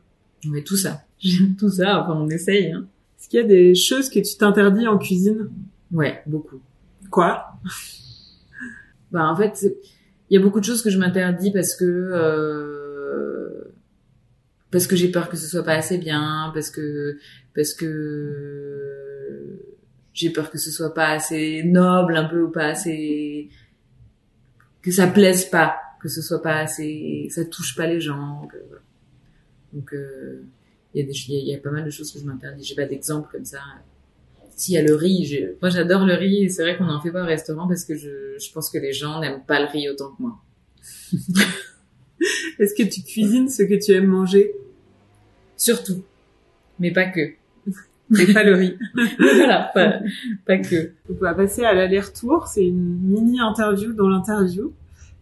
Mais 0.47 0.63
tout 0.63 0.77
ça. 0.77 1.03
J'aime 1.19 1.55
tout 1.57 1.69
ça. 1.69 2.03
Enfin, 2.03 2.19
on 2.19 2.31
essaye. 2.31 2.73
Hein. 2.73 2.87
Est-ce 3.19 3.29
qu'il 3.29 3.41
y 3.41 3.43
a 3.43 3.47
des 3.47 3.75
choses 3.75 4.09
que 4.09 4.21
tu 4.21 4.37
t'interdis 4.39 4.87
en 4.87 4.97
cuisine? 4.97 5.51
Ouais, 5.93 6.23
beaucoup. 6.27 6.61
Quoi? 7.11 7.45
Bah, 9.11 9.29
en 9.29 9.37
fait, 9.37 9.67
il 10.31 10.35
y 10.35 10.41
a 10.41 10.41
beaucoup 10.41 10.61
de 10.61 10.65
choses 10.65 10.83
que 10.83 10.91
je 10.91 10.99
m'interdis 10.99 11.51
parce 11.51 11.75
que 11.75 11.85
euh, 11.85 13.75
parce 14.71 14.87
que 14.87 14.95
j'ai 14.95 15.11
peur 15.11 15.29
que 15.29 15.37
ce 15.37 15.49
soit 15.49 15.65
pas 15.65 15.75
assez 15.75 15.99
bien, 15.99 16.53
parce 16.55 16.71
que 16.71 17.19
parce 17.55 17.75
que 17.75 19.00
j'ai 20.21 20.31
peur 20.31 20.51
que 20.51 20.59
ce 20.59 20.71
soit 20.71 20.93
pas 20.95 21.09
assez 21.09 21.63
noble 21.65 22.17
un 22.17 22.25
peu 22.25 22.43
ou 22.43 22.51
pas 22.51 22.67
assez 22.67 23.49
que 24.83 24.91
ça 24.91 25.07
plaise 25.07 25.45
pas, 25.47 25.77
que 26.03 26.09
ce 26.09 26.23
soit 26.23 26.43
pas 26.43 26.57
assez, 26.59 27.29
ça 27.31 27.45
touche 27.45 27.75
pas 27.77 27.87
les 27.87 28.01
gens. 28.01 28.47
que- 28.51 28.57
voilà. 28.69 28.83
Donc 29.73 29.93
euh, 29.95 30.43
il 30.95 31.01
y 31.01 31.05
a 31.05 31.07
des 31.07 31.13
il 31.29 31.35
y 31.35 31.37
a- 31.37 31.41
il 31.41 31.49
y 31.49 31.55
a 31.55 31.59
pas 31.59 31.71
mal 31.71 31.85
de 31.85 31.91
choses 31.91 32.11
que 32.13 32.19
je 32.19 32.25
m'interdis. 32.25 32.65
J'ai 32.65 32.75
pas 32.75 32.87
d'exemple 32.87 33.29
comme 33.31 33.45
ça. 33.45 33.61
S'il 34.57 34.75
y 34.75 34.79
a 34.79 34.83
le 34.83 34.95
riz, 34.95 35.39
moi 35.63 35.71
j'adore 35.71 36.05
le 36.05 36.15
riz 36.15 36.45
et 36.45 36.49
c'est 36.49 36.63
vrai 36.63 36.77
qu'on 36.77 36.85
n'en 36.85 37.01
fait 37.01 37.11
pas 37.13 37.23
au 37.23 37.27
restaurant 37.27 37.67
parce 37.69 37.85
que 37.85 37.95
je, 37.97 38.37
je 38.39 38.53
pense 38.53 38.69
que 38.71 38.79
les 38.79 38.93
gens 38.93 39.21
n'aiment 39.21 39.43
pas 39.47 39.61
le 39.61 39.67
riz 39.67 39.89
autant 39.89 40.11
que 40.11 40.23
moi. 40.23 40.39
Est-ce 42.59 42.75
que 42.75 42.83
tu 42.89 43.03
cuisines 43.03 43.49
ce 43.49 43.63
que 43.63 43.83
tu 43.83 43.93
aimes 43.93 44.07
manger? 44.07 44.53
Surtout. 45.57 46.03
Mais 46.79 46.91
pas 46.93 47.07
que. 47.07 47.33
Pas 48.35 48.43
le 48.45 48.55
riz 48.55 48.77
voilà, 49.19 49.71
pas, 49.75 50.01
pas 50.47 50.59
que. 50.59 50.93
On 51.09 51.15
va 51.15 51.35
passer 51.35 51.65
à 51.65 51.73
l'aller-retour. 51.75 52.47
C'est 52.47 52.65
une 52.67 52.99
mini-interview 53.01 53.93
dans 53.93 54.09
l'interview 54.09 54.73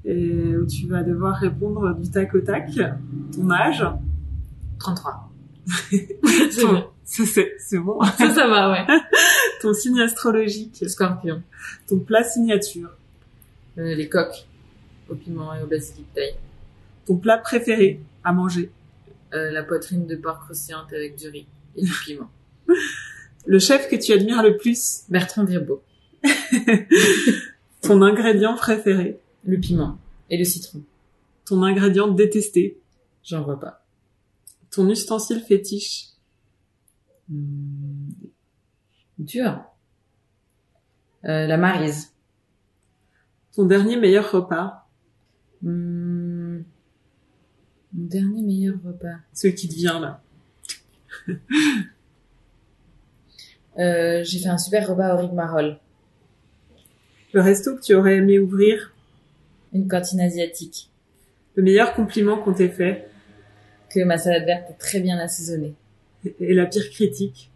et 0.04 0.56
où 0.56 0.66
tu 0.66 0.86
vas 0.86 1.02
devoir 1.02 1.36
répondre 1.36 1.94
du 1.94 2.10
tac 2.10 2.34
au 2.34 2.40
tac. 2.40 2.70
Ton 3.34 3.50
âge? 3.50 3.84
33. 4.78 5.30
Ton- 6.60 6.84
Ça, 7.08 7.24
c'est 7.24 7.54
c'est 7.58 7.78
bon. 7.78 7.98
Ça, 8.18 8.34
ça 8.34 8.46
va, 8.48 8.70
ouais. 8.70 8.86
Ton 9.62 9.72
signe 9.72 9.98
astrologique. 10.00 10.84
Scorpion. 10.86 11.42
Ton 11.88 11.98
plat 12.00 12.22
signature. 12.22 12.90
Euh, 13.78 13.94
les 13.94 14.10
coques. 14.10 14.46
Au 15.08 15.14
piment 15.14 15.54
et 15.54 15.62
au 15.62 15.66
basilic 15.66 16.04
taille. 16.14 16.34
Ton 17.06 17.16
plat 17.16 17.38
préféré 17.38 17.98
à 18.24 18.32
manger? 18.34 18.70
Euh, 19.32 19.50
la 19.50 19.62
poitrine 19.62 20.06
de 20.06 20.16
porc 20.16 20.40
croustillante 20.40 20.92
avec 20.92 21.16
du 21.16 21.28
riz 21.28 21.46
et 21.76 21.82
du 21.82 21.92
piment. 22.04 22.30
Le 23.46 23.58
chef 23.58 23.88
que 23.88 23.96
tu 23.96 24.12
admires 24.12 24.42
le 24.42 24.58
plus. 24.58 25.04
Bertrand 25.08 25.44
Virbeau. 25.44 25.82
Ton 27.80 28.02
ingrédient 28.02 28.54
préféré. 28.56 29.20
Le 29.44 29.58
piment 29.58 29.98
et 30.28 30.36
le 30.36 30.44
citron. 30.44 30.82
Ton 31.46 31.62
ingrédient 31.62 32.08
détesté. 32.08 32.78
J'en 33.24 33.42
vois 33.42 33.58
pas. 33.58 33.86
Ton 34.70 34.90
ustensile 34.90 35.40
fétiche. 35.40 36.08
Hmm. 37.30 38.10
Dur. 39.18 39.64
Euh, 41.24 41.46
la 41.46 41.56
marise. 41.56 42.12
Ton 43.54 43.64
dernier 43.64 43.96
meilleur 43.96 44.30
repas. 44.30 44.86
Hmm. 45.62 46.58
Mon 47.94 48.04
dernier 48.04 48.42
meilleur 48.42 48.76
repas. 48.84 49.16
Ce 49.32 49.48
qui 49.48 49.68
te 49.68 49.74
vient 49.74 50.00
là. 50.00 50.22
Euh, 53.78 54.22
j'ai 54.24 54.38
fait 54.40 54.48
un 54.48 54.58
super 54.58 54.88
repas 54.88 55.14
au 55.14 55.18
rigmarole. 55.18 55.78
Le 57.32 57.40
resto 57.40 57.76
que 57.76 57.82
tu 57.82 57.94
aurais 57.94 58.16
aimé 58.16 58.38
ouvrir. 58.38 58.92
Une 59.72 59.86
cantine 59.86 60.20
asiatique. 60.20 60.90
Le 61.54 61.62
meilleur 61.62 61.94
compliment 61.94 62.38
qu'on 62.38 62.52
t'ait 62.54 62.68
fait. 62.68 63.08
Que 63.94 64.02
ma 64.04 64.18
salade 64.18 64.44
verte 64.46 64.70
est 64.70 64.78
très 64.78 65.00
bien 65.00 65.18
assaisonnée. 65.18 65.74
Et 66.40 66.54
la 66.54 66.66
pire 66.66 66.88
critique. 66.90 67.50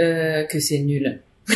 Euh, 0.00 0.44
que 0.44 0.58
c'est 0.60 0.78
nul. 0.78 1.20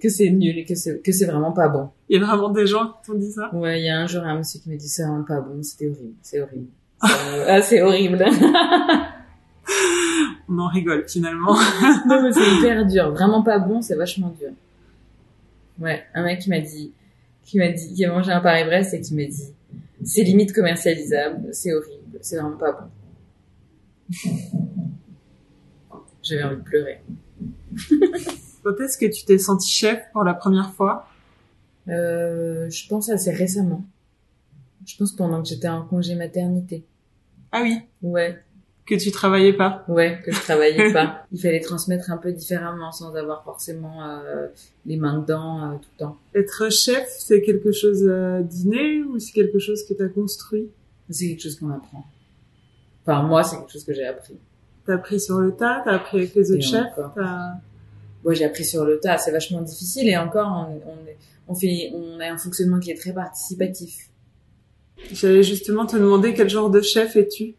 que 0.00 0.08
c'est 0.08 0.30
nul 0.30 0.58
et 0.58 0.64
que 0.64 0.74
c'est, 0.74 1.02
que 1.02 1.10
c'est 1.10 1.24
vraiment 1.24 1.52
pas 1.52 1.68
bon. 1.68 1.88
Il 2.08 2.20
y 2.20 2.22
a 2.22 2.26
vraiment 2.26 2.50
des 2.50 2.66
gens 2.66 2.86
qui 3.02 3.10
t'ont 3.10 3.18
dit 3.18 3.32
ça? 3.32 3.52
Ouais, 3.54 3.80
il 3.80 3.84
y 3.86 3.88
a 3.88 3.98
un 3.98 4.06
jour 4.06 4.22
un 4.22 4.36
monsieur 4.38 4.60
qui 4.60 4.68
m'a 4.70 4.76
dit 4.76 4.88
c'est 4.88 5.02
vraiment 5.02 5.24
pas 5.24 5.40
bon, 5.40 5.62
c'était 5.62 5.88
horrible, 5.88 6.14
c'est 6.22 6.40
horrible. 6.40 6.66
C'est- 7.02 7.08
ah, 7.48 7.62
c'est 7.62 7.82
horrible. 7.82 8.24
On 10.48 10.58
en 10.58 10.68
rigole 10.68 11.08
finalement. 11.08 11.54
non, 12.06 12.22
mais 12.22 12.32
c'est 12.32 12.56
hyper 12.58 12.86
dur. 12.86 13.10
Vraiment 13.10 13.42
pas 13.42 13.58
bon, 13.58 13.82
c'est 13.82 13.96
vachement 13.96 14.34
dur. 14.38 14.50
Ouais, 15.78 16.04
un 16.14 16.24
mec 16.24 16.40
qui 16.40 16.48
m'a 16.48 16.60
dit, 16.60 16.92
qui 17.44 17.58
m'a 17.58 17.68
dit, 17.68 17.94
qui 17.94 18.04
a 18.04 18.10
mangé 18.12 18.32
un 18.32 18.40
Paris-Brest 18.40 18.94
et 18.94 19.00
qui 19.00 19.14
m'a 19.14 19.24
dit, 19.24 19.52
c'est 20.04 20.22
limite 20.22 20.52
commercialisable, 20.52 21.48
c'est 21.52 21.72
horrible, 21.72 22.18
c'est 22.20 22.36
vraiment 22.38 22.56
pas 22.56 22.72
bon. 22.72 22.88
J'avais 26.22 26.42
envie 26.42 26.56
de 26.56 26.62
pleurer. 26.62 27.00
Quand 28.64 28.80
est-ce 28.80 28.98
que 28.98 29.06
tu 29.06 29.24
t'es 29.24 29.38
senti 29.38 29.70
chef 29.70 30.00
pour 30.12 30.24
la 30.24 30.34
première 30.34 30.72
fois? 30.74 31.08
Euh, 31.88 32.68
je 32.68 32.86
pense 32.88 33.08
assez 33.08 33.30
récemment. 33.30 33.84
Je 34.84 34.96
pense 34.96 35.12
pendant 35.12 35.42
que 35.42 35.48
j'étais 35.48 35.68
en 35.68 35.82
congé 35.82 36.14
maternité. 36.14 36.84
Ah 37.52 37.62
oui, 37.62 37.80
Ouais, 38.02 38.42
que 38.88 38.94
tu 38.94 39.10
travaillais 39.10 39.52
pas. 39.52 39.84
ouais, 39.88 40.20
que 40.24 40.32
je 40.32 40.40
travaillais 40.40 40.92
pas. 40.92 41.24
Il 41.32 41.40
fallait 41.40 41.60
transmettre 41.60 42.10
un 42.10 42.16
peu 42.16 42.32
différemment 42.32 42.90
sans 42.90 43.14
avoir 43.14 43.44
forcément 43.44 44.04
euh, 44.04 44.48
les 44.86 44.96
mains 44.96 45.18
dedans 45.18 45.62
euh, 45.62 45.74
tout 45.74 45.88
le 45.96 45.98
temps. 45.98 46.16
Être 46.34 46.70
chef, 46.72 47.06
c'est 47.18 47.42
quelque 47.42 47.70
chose 47.72 48.04
euh, 48.08 48.40
d'inné 48.40 49.02
ou 49.02 49.18
c'est 49.18 49.32
quelque 49.32 49.58
chose 49.58 49.84
que 49.86 49.94
tu 49.94 50.02
as 50.02 50.08
construit? 50.08 50.70
C'est 51.10 51.28
quelque 51.28 51.42
chose 51.42 51.58
qu'on 51.58 51.70
apprend. 51.70 52.04
Enfin, 53.02 53.22
moi, 53.22 53.42
c'est 53.42 53.56
quelque 53.56 53.72
chose 53.72 53.84
que 53.84 53.94
j'ai 53.94 54.06
appris. 54.06 54.36
T'as 54.86 54.94
appris 54.94 55.20
sur 55.20 55.38
le 55.38 55.52
tas, 55.52 55.82
t'as 55.84 55.92
appris 55.92 56.18
avec 56.18 56.34
les 56.34 56.50
autres 56.50 56.60
Et 56.60 56.62
chefs, 56.62 56.98
Moi, 58.24 58.34
j'ai 58.34 58.44
appris 58.44 58.64
sur 58.64 58.84
le 58.84 58.98
tas. 58.98 59.18
C'est 59.18 59.32
vachement 59.32 59.60
difficile 59.62 60.08
et 60.08 60.16
encore, 60.16 60.68
on, 60.86 61.52
on 61.52 61.54
fait, 61.54 61.92
on 61.94 62.20
a 62.20 62.26
un 62.26 62.38
fonctionnement 62.38 62.78
qui 62.78 62.90
est 62.90 62.98
très 62.98 63.12
participatif. 63.12 64.08
J'allais 65.12 65.42
justement 65.42 65.86
te 65.86 65.96
demander 65.96 66.34
quel 66.34 66.48
genre 66.48 66.70
de 66.70 66.80
chef 66.80 67.16
es-tu? 67.16 67.54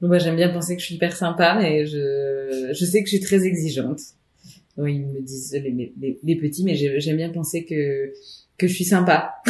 Donc, 0.00 0.08
moi, 0.08 0.18
j'aime 0.18 0.36
bien 0.36 0.48
penser 0.50 0.74
que 0.76 0.80
je 0.80 0.86
suis 0.86 0.94
hyper 0.96 1.16
sympa, 1.16 1.56
mais 1.60 1.86
je, 1.86 2.70
je 2.72 2.84
sais 2.84 3.02
que 3.02 3.08
je 3.08 3.16
suis 3.16 3.24
très 3.24 3.44
exigeante. 3.44 4.00
Oui, 4.76 4.96
ils 4.96 5.06
me 5.06 5.20
disent 5.22 5.52
les, 5.54 5.92
les, 6.00 6.18
les 6.22 6.36
petits, 6.36 6.62
mais 6.64 6.74
j'ai- 6.74 7.00
j'aime 7.00 7.16
bien 7.16 7.30
penser 7.30 7.64
que 7.64 8.12
que 8.58 8.66
je 8.68 8.74
suis 8.74 8.84
sympa. 8.84 9.34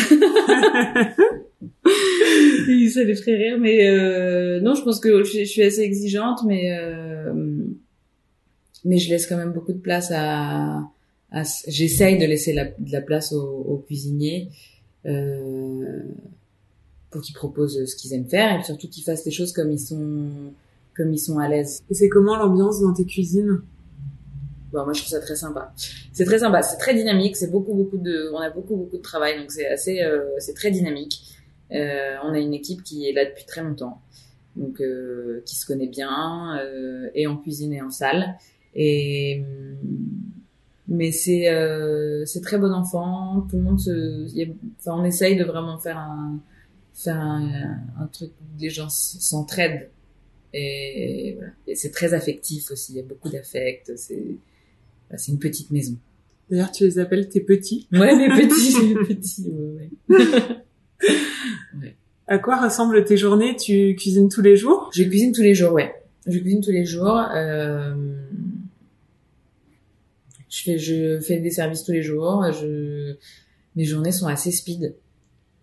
Ça 2.92 3.02
les 3.04 3.14
ferait 3.14 3.36
rire, 3.36 3.58
mais 3.60 3.86
euh, 3.88 4.60
non, 4.60 4.74
je 4.74 4.82
pense 4.82 5.00
que 5.00 5.22
je, 5.24 5.28
suis- 5.30 5.38
je 5.46 5.50
suis 5.50 5.62
assez 5.62 5.80
exigeante, 5.82 6.40
mais 6.46 6.76
euh, 6.78 7.32
mais 8.84 8.98
je 8.98 9.10
laisse 9.10 9.26
quand 9.26 9.36
même 9.36 9.52
beaucoup 9.52 9.72
de 9.72 9.78
place 9.78 10.10
à. 10.14 10.82
à 11.32 11.42
J'essaye 11.68 12.18
de 12.18 12.24
laisser 12.26 12.52
la, 12.52 12.64
de 12.66 12.92
la 12.92 13.00
place 13.00 13.32
aux, 13.32 13.42
aux 13.68 13.78
cuisiniers 13.78 14.48
euh, 15.06 16.02
pour 17.10 17.20
qu'ils 17.22 17.34
proposent 17.34 17.84
ce 17.84 17.96
qu'ils 17.96 18.12
aiment 18.14 18.28
faire 18.28 18.58
et 18.58 18.62
surtout 18.62 18.88
qu'ils 18.88 19.04
fassent 19.04 19.24
les 19.24 19.30
choses 19.30 19.52
comme 19.52 19.70
ils 19.70 19.78
sont 19.78 20.52
comme 20.96 21.12
ils 21.12 21.18
sont 21.18 21.38
à 21.38 21.48
l'aise. 21.48 21.82
Et 21.90 21.94
c'est 21.94 22.08
comment 22.08 22.36
l'ambiance 22.36 22.80
dans 22.80 22.94
tes 22.94 23.04
cuisines? 23.04 23.60
Bon, 24.72 24.84
moi, 24.84 24.92
je 24.94 25.00
trouve 25.00 25.10
ça 25.10 25.20
très 25.20 25.36
sympa. 25.36 25.72
C'est 26.12 26.24
très 26.24 26.38
sympa. 26.38 26.62
C'est 26.62 26.78
très 26.78 26.94
dynamique. 26.94 27.36
C'est 27.36 27.50
beaucoup, 27.50 27.74
beaucoup 27.74 27.98
de, 27.98 28.30
on 28.32 28.38
a 28.38 28.50
beaucoup, 28.50 28.76
beaucoup 28.76 28.96
de 28.96 29.02
travail. 29.02 29.38
Donc, 29.38 29.50
c'est 29.50 29.66
assez, 29.66 30.02
euh, 30.02 30.24
c'est 30.38 30.54
très 30.54 30.70
dynamique. 30.70 31.22
Euh, 31.72 32.16
on 32.24 32.32
a 32.32 32.38
une 32.38 32.54
équipe 32.54 32.82
qui 32.82 33.08
est 33.08 33.12
là 33.12 33.26
depuis 33.26 33.44
très 33.44 33.62
longtemps. 33.62 34.00
Donc, 34.56 34.80
euh, 34.80 35.42
qui 35.44 35.54
se 35.54 35.66
connaît 35.66 35.86
bien, 35.86 36.58
euh, 36.58 37.10
et 37.14 37.26
en 37.26 37.36
cuisine 37.36 37.74
et 37.74 37.82
en 37.82 37.90
salle. 37.90 38.36
Et, 38.74 39.42
mais 40.88 41.12
c'est, 41.12 41.50
euh, 41.50 42.24
c'est 42.24 42.40
très 42.40 42.58
bon 42.58 42.72
enfant. 42.72 43.46
Tout 43.50 43.56
le 43.56 43.62
monde 43.62 43.80
se, 43.80 44.26
il 44.30 44.36
y 44.36 44.42
a- 44.44 44.54
enfin, 44.80 44.98
on 44.98 45.04
essaye 45.04 45.36
de 45.36 45.44
vraiment 45.44 45.78
faire 45.78 45.98
un, 45.98 46.38
faire 46.96 47.20
un, 47.20 47.78
un 48.00 48.06
truc 48.06 48.30
où 48.30 48.60
les 48.60 48.70
gens 48.70 48.88
s'entraident. 48.88 49.88
Et, 50.54 51.34
voilà. 51.36 51.52
Et 51.66 51.74
c'est 51.74 51.90
très 51.90 52.14
affectif 52.14 52.70
aussi. 52.70 52.92
Il 52.92 52.96
y 52.96 53.00
a 53.00 53.02
beaucoup 53.02 53.28
d'affect. 53.28 53.92
C'est, 53.96 54.36
bah, 55.10 55.18
c'est 55.18 55.30
une 55.30 55.38
petite 55.38 55.70
maison. 55.70 55.96
D'ailleurs, 56.50 56.72
tu 56.72 56.84
les 56.84 56.98
appelles 56.98 57.28
tes 57.28 57.40
petits. 57.40 57.86
Ouais, 57.92 58.16
les 58.16 58.28
petits, 58.48 58.94
les 58.94 59.14
petits, 59.14 59.50
ouais, 59.50 59.90
ouais. 61.80 61.96
À 62.28 62.38
quoi 62.38 62.56
ressemblent 62.64 63.04
tes 63.04 63.16
journées? 63.16 63.56
Tu 63.56 63.94
cuisines 63.96 64.28
tous 64.28 64.42
les 64.42 64.56
jours? 64.56 64.90
Je 64.94 65.02
cuisine 65.02 65.32
tous 65.32 65.42
les 65.42 65.54
jours, 65.54 65.72
ouais. 65.72 65.92
Je 66.26 66.38
cuisine 66.38 66.60
tous 66.60 66.72
les 66.72 66.86
jours. 66.86 67.20
Euh... 67.34 67.94
Je 70.48 70.62
fais, 70.62 70.78
je 70.78 71.20
fais 71.20 71.38
des 71.40 71.50
services 71.50 71.84
tous 71.84 71.92
les 71.92 72.02
jours. 72.02 72.44
Je... 72.52 73.16
Mes 73.74 73.84
journées 73.84 74.12
sont 74.12 74.26
assez 74.26 74.50
speed. 74.50 74.94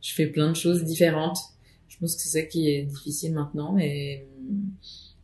Je 0.03 0.13
fais 0.13 0.27
plein 0.27 0.49
de 0.51 0.55
choses 0.55 0.83
différentes. 0.83 1.39
Je 1.87 1.97
pense 1.97 2.15
que 2.15 2.21
c'est 2.21 2.29
ça 2.39 2.41
qui 2.45 2.69
est 2.69 2.83
difficile 2.83 3.33
maintenant, 3.33 3.71
mais 3.73 4.27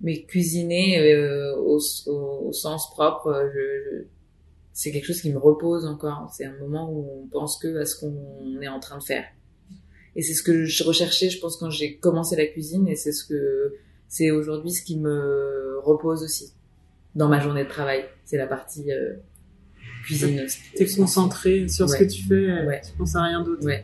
mais 0.01 0.23
cuisiner 0.23 0.99
euh, 0.99 1.55
au, 1.57 1.79
au, 2.07 2.47
au 2.47 2.53
sens 2.53 2.89
propre, 2.91 3.27
euh, 3.27 3.49
je, 3.53 3.59
je- 3.59 4.03
c'est 4.71 4.91
quelque 4.91 5.03
chose 5.05 5.21
qui 5.21 5.29
me 5.33 5.37
repose 5.37 5.85
encore. 5.85 6.31
C'est 6.33 6.45
un 6.45 6.57
moment 6.57 6.89
où 6.89 7.23
on 7.23 7.27
pense 7.27 7.57
que 7.57 7.75
à 7.77 7.85
ce 7.85 7.99
qu'on 7.99 8.61
est 8.61 8.67
en 8.69 8.79
train 8.79 8.97
de 8.97 9.03
faire. 9.03 9.25
Et 10.15 10.21
c'est 10.21 10.33
ce 10.33 10.41
que 10.41 10.63
je 10.63 10.83
recherchais, 10.85 11.29
je 11.29 11.39
pense, 11.41 11.57
quand 11.57 11.69
j'ai 11.69 11.97
commencé 11.97 12.35
la 12.37 12.45
cuisine, 12.45 12.87
et 12.87 12.95
c'est 12.95 13.11
ce 13.11 13.25
que 13.25 13.73
c'est 14.07 14.31
aujourd'hui 14.31 14.71
ce 14.71 14.81
qui 14.81 14.97
me 14.97 15.79
repose 15.83 16.23
aussi 16.23 16.53
dans 17.15 17.27
ma 17.27 17.41
journée 17.41 17.65
de 17.65 17.69
travail. 17.69 18.05
C'est 18.23 18.37
la 18.37 18.47
partie 18.47 18.89
euh, 18.93 19.15
cuisine. 20.05 20.45
T'es 20.77 20.87
concentré 20.95 21.67
sur 21.67 21.89
ce 21.89 21.97
que 21.97 22.05
tu 22.05 22.23
fais, 22.23 22.65
Ouais. 22.65 22.79
tu 22.85 22.93
penses 22.97 23.15
à 23.17 23.23
rien 23.23 23.43
d'autre. 23.43 23.65
Ouais. 23.65 23.83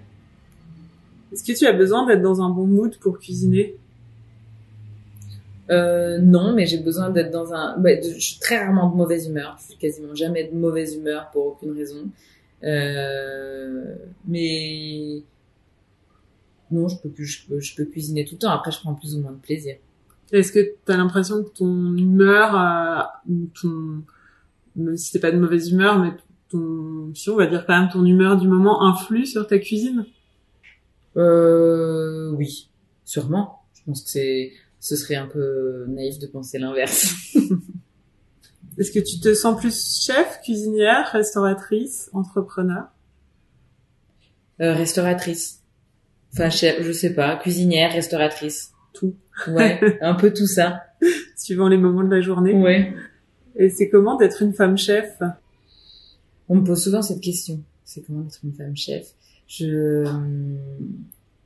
Est-ce 1.36 1.44
que 1.44 1.58
tu 1.58 1.66
as 1.68 1.74
besoin 1.74 2.06
d'être 2.06 2.22
dans 2.22 2.42
un 2.42 2.50
bon 2.50 2.66
mood 2.66 2.96
pour 2.98 3.20
cuisiner? 3.20 3.76
Euh, 5.70 6.18
non, 6.20 6.54
mais 6.54 6.66
j'ai 6.66 6.78
besoin 6.78 7.10
d'être 7.10 7.30
dans 7.30 7.54
un. 7.54 7.78
bah, 7.78 7.94
de- 7.94 8.04
je 8.04 8.20
suis 8.20 8.40
très 8.40 8.58
rarement 8.64 8.90
de 8.90 8.96
mauvaise 8.96 9.28
humeur. 9.28 9.58
Je 9.60 9.66
suis 9.72 9.76
quasiment 9.78 10.16
jamais 10.16 10.46
de 10.46 10.56
mauvaise 10.56 10.96
humeur 10.96 11.30
pour 11.34 11.48
aucune 11.48 11.72
raison. 11.72 12.08
Euh, 12.64 13.96
mais 14.26 15.24
non, 16.72 16.88
je 16.88 16.96
peux, 17.02 17.10
plus- 17.10 17.26
je 17.26 17.48
peux, 17.48 17.60
je 17.60 17.76
peux 17.76 17.84
cuisiner 17.84 18.24
tout 18.24 18.36
le 18.36 18.40
temps. 18.40 18.52
Après, 18.52 18.72
je 18.72 18.80
prends 18.80 18.94
plus 18.94 19.14
ou 19.16 19.20
moins 19.22 19.32
de 19.34 19.38
plaisir. 19.38 19.76
Est-ce 20.32 20.54
que 20.54 20.60
tu 20.60 20.92
as 20.92 20.96
l'impression 20.96 21.44
que 21.44 21.50
ton 21.50 21.98
humeur, 21.98 22.56
euh, 23.30 23.34
ton, 23.62 24.04
même 24.78 24.96
si 24.96 25.12
t'es 25.12 25.20
pas 25.20 25.32
de 25.32 25.38
mauvaise 25.38 25.70
humeur, 25.70 26.00
mais 26.00 26.12
ton, 26.50 27.12
si 27.14 27.30
on 27.30 27.36
va 27.36 27.48
dire 27.48 27.66
quand 27.66 27.78
même 27.78 27.90
ton 27.92 28.06
humeur 28.06 28.38
du 28.38 28.48
moment 28.48 28.84
influe 28.86 29.26
sur 29.26 29.46
ta 29.46 29.60
cuisine? 29.60 30.06
Euh, 31.18 32.32
oui, 32.32 32.70
sûrement. 33.04 33.62
Je 33.74 33.84
pense 33.86 34.04
que 34.04 34.10
c'est, 34.10 34.52
ce 34.80 34.96
serait 34.96 35.16
un 35.16 35.28
peu 35.28 35.86
naïf 35.88 36.20
de 36.20 36.28
penser 36.28 36.58
l'inverse. 36.60 37.14
Est-ce 38.78 38.92
que 38.92 39.00
tu 39.00 39.20
te 39.20 39.34
sens 39.34 39.58
plus 39.58 40.04
chef, 40.06 40.42
cuisinière, 40.42 41.10
restauratrice, 41.12 42.10
entrepreneur? 42.14 42.86
Euh, 44.62 44.74
restauratrice. 44.74 45.62
Enfin, 46.34 46.50
chef, 46.50 46.82
je 46.82 46.92
sais 46.92 47.14
pas, 47.14 47.38
cuisinière, 47.38 47.94
restauratrice. 47.94 48.72
Tout. 48.94 49.16
Ouais, 49.48 49.98
un 50.02 50.16
peu 50.16 50.34
tout 50.34 50.48
ça. 50.48 50.84
suivant 51.38 51.68
les 51.68 51.78
moments 51.78 52.04
de 52.04 52.14
la 52.14 52.22
journée 52.22 52.54
Ouais. 52.54 52.94
Et 53.56 53.70
c'est 53.70 53.90
comment 53.90 54.18
d'être 54.18 54.42
une 54.42 54.54
femme 54.54 54.78
chef? 54.78 55.20
On 56.50 56.56
me 56.56 56.64
pose 56.64 56.84
souvent 56.84 57.02
cette 57.02 57.22
question. 57.22 57.64
C'est 57.86 58.02
comment 58.02 58.22
d'être 58.22 58.40
une 58.44 58.54
femme 58.54 58.76
chef? 58.76 59.14
Je 59.48 60.06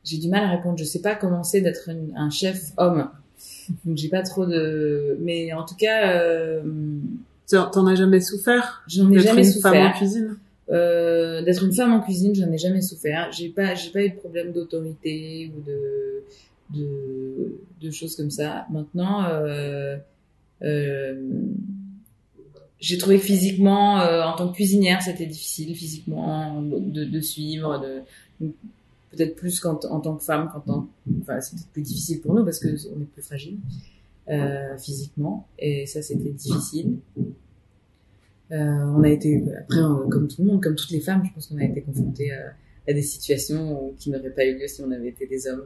j'ai 0.06 0.18
du 0.18 0.30
mal 0.30 0.44
à 0.44 0.50
répondre. 0.52 0.78
Je 0.78 0.84
sais 0.86 1.02
pas 1.02 1.16
comment 1.16 1.44
c'est 1.44 1.62
d'être 1.62 1.90
un 2.16 2.30
chef 2.30 2.72
homme. 2.78 3.10
Donc 3.86 3.98
j'ai 3.98 4.10
pas 4.10 4.24
trop 4.24 4.46
de. 4.46 5.18
Mais 5.22 5.54
en 5.54 5.66
tout 5.66 5.76
cas, 5.76 6.14
euh, 6.14 6.62
T'en 7.50 7.88
as 7.88 7.96
jamais 7.96 8.22
souffert 8.22 8.84
j'en 8.88 9.10
ai 9.12 9.16
d'être 9.16 9.24
jamais 9.24 9.48
une 9.48 9.62
femme 9.62 9.74
en 9.74 9.78
souffert. 9.78 9.98
cuisine? 9.98 10.38
Euh, 10.70 11.42
d'être 11.42 11.64
une 11.64 11.74
femme 11.74 11.94
en 11.94 12.00
cuisine, 12.00 12.36
j'en 12.36 12.52
ai 12.52 12.58
jamais 12.60 12.82
souffert. 12.82 13.32
J'ai 13.32 13.50
pas, 13.50 13.74
j'ai 13.74 13.90
pas 13.92 14.04
eu 14.04 14.10
de 14.12 14.16
problème 14.16 14.52
d'autorité 14.52 15.52
ou 15.58 15.62
de, 15.68 16.24
de, 16.80 17.56
de 17.82 17.92
choses 17.92 18.16
comme 18.16 18.30
ça. 18.30 18.68
Maintenant, 18.70 19.24
euh, 19.26 19.98
euh, 20.62 21.16
j'ai 22.80 22.98
trouvé 22.98 23.18
que 23.18 23.26
physiquement, 23.26 24.00
euh, 24.02 24.24
en 24.24 24.36
tant 24.36 24.50
que 24.50 24.56
cuisinière, 24.56 25.02
c'était 25.02 25.26
difficile 25.26 25.76
physiquement 25.76 26.62
de, 26.62 27.04
de 27.04 27.20
suivre, 27.20 27.80
de 27.80 28.52
peut-être 29.12 29.36
plus 29.36 29.60
qu'en 29.60 29.80
en 29.90 30.00
tant 30.00 30.16
que 30.16 30.24
femme, 30.24 30.50
qu'en 30.54 30.60
tant, 30.60 30.88
enfin, 31.22 31.42
c'est 31.42 31.56
peut-être 31.56 31.70
plus 31.70 31.82
difficile 31.82 32.22
pour 32.22 32.34
nous 32.34 32.44
parce 32.46 32.60
que 32.60 32.68
on 32.96 33.02
est 33.02 33.06
plus 33.06 33.22
fragile 33.22 33.58
euh, 34.30 34.78
physiquement, 34.78 35.48
et 35.58 35.86
ça, 35.86 36.02
c'était 36.02 36.30
difficile. 36.30 36.98
Euh, 38.52 38.56
on 38.56 39.04
a 39.04 39.10
été, 39.10 39.44
après, 39.60 39.80
euh, 39.80 40.08
comme 40.10 40.28
tout 40.28 40.42
le 40.42 40.48
monde, 40.48 40.64
comme 40.64 40.76
toutes 40.76 40.92
les 40.92 41.02
femmes, 41.02 41.24
je 41.26 41.34
pense 41.34 41.48
qu'on 41.48 41.58
a 41.58 41.64
été 41.64 41.82
confrontés 41.82 42.32
à, 42.32 42.54
à 42.88 42.94
des 42.94 43.02
situations 43.02 43.94
qui 43.98 44.10
n'auraient 44.10 44.30
pas 44.32 44.46
eu 44.46 44.58
lieu 44.58 44.68
si 44.68 44.82
on 44.82 44.92
avait 44.92 45.10
été 45.10 45.28
des 45.28 45.48
hommes. 45.48 45.66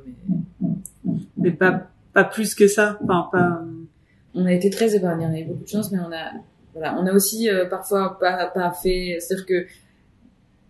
Mais 0.61 1.19
Mais 1.37 1.51
pas, 1.51 1.89
pas 2.13 2.23
plus 2.23 2.55
que 2.55 2.67
ça. 2.67 2.97
Enfin, 3.03 3.29
pas... 3.31 3.65
on 4.33 4.45
a 4.45 4.53
été 4.53 4.69
très 4.69 4.95
épargnés, 4.95 5.25
on 5.25 5.33
a 5.33 5.39
eu 5.39 5.45
beaucoup 5.45 5.63
de 5.63 5.69
chance, 5.69 5.91
mais 5.91 5.99
on 5.99 6.11
a, 6.11 6.31
voilà, 6.73 6.97
on 6.99 7.05
a 7.05 7.13
aussi 7.13 7.49
euh, 7.49 7.65
parfois 7.65 8.17
pas, 8.19 8.47
pas 8.47 8.71
fait, 8.71 9.17
c'est-à-dire 9.19 9.45
que 9.45 9.65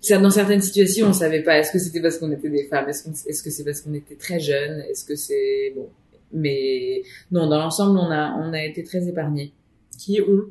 ça, 0.01 0.17
dans 0.17 0.29
certaines 0.29 0.61
situations, 0.61 1.07
on 1.07 1.13
savait 1.13 1.43
pas. 1.43 1.57
Est-ce 1.59 1.71
que 1.71 1.79
c'était 1.79 2.01
parce 2.01 2.17
qu'on 2.17 2.31
était 2.31 2.49
des 2.49 2.65
femmes 2.65 2.89
Est-ce, 2.89 3.03
qu'on- 3.05 3.11
est-ce 3.11 3.41
que 3.41 3.49
c'est 3.49 3.63
parce 3.63 3.79
qu'on 3.81 3.93
était 3.93 4.15
très 4.15 4.39
jeunes 4.39 4.81
Est-ce 4.89 5.05
que 5.05 5.15
c'est 5.15 5.71
bon 5.75 5.89
Mais 6.33 7.03
non, 7.31 7.47
dans 7.47 7.57
l'ensemble, 7.57 7.97
on 7.97 8.11
a, 8.11 8.33
on 8.33 8.51
a 8.53 8.63
été 8.63 8.83
très 8.83 9.07
épargnés. 9.07 9.53
Qui 9.97 10.19
ont 10.21 10.43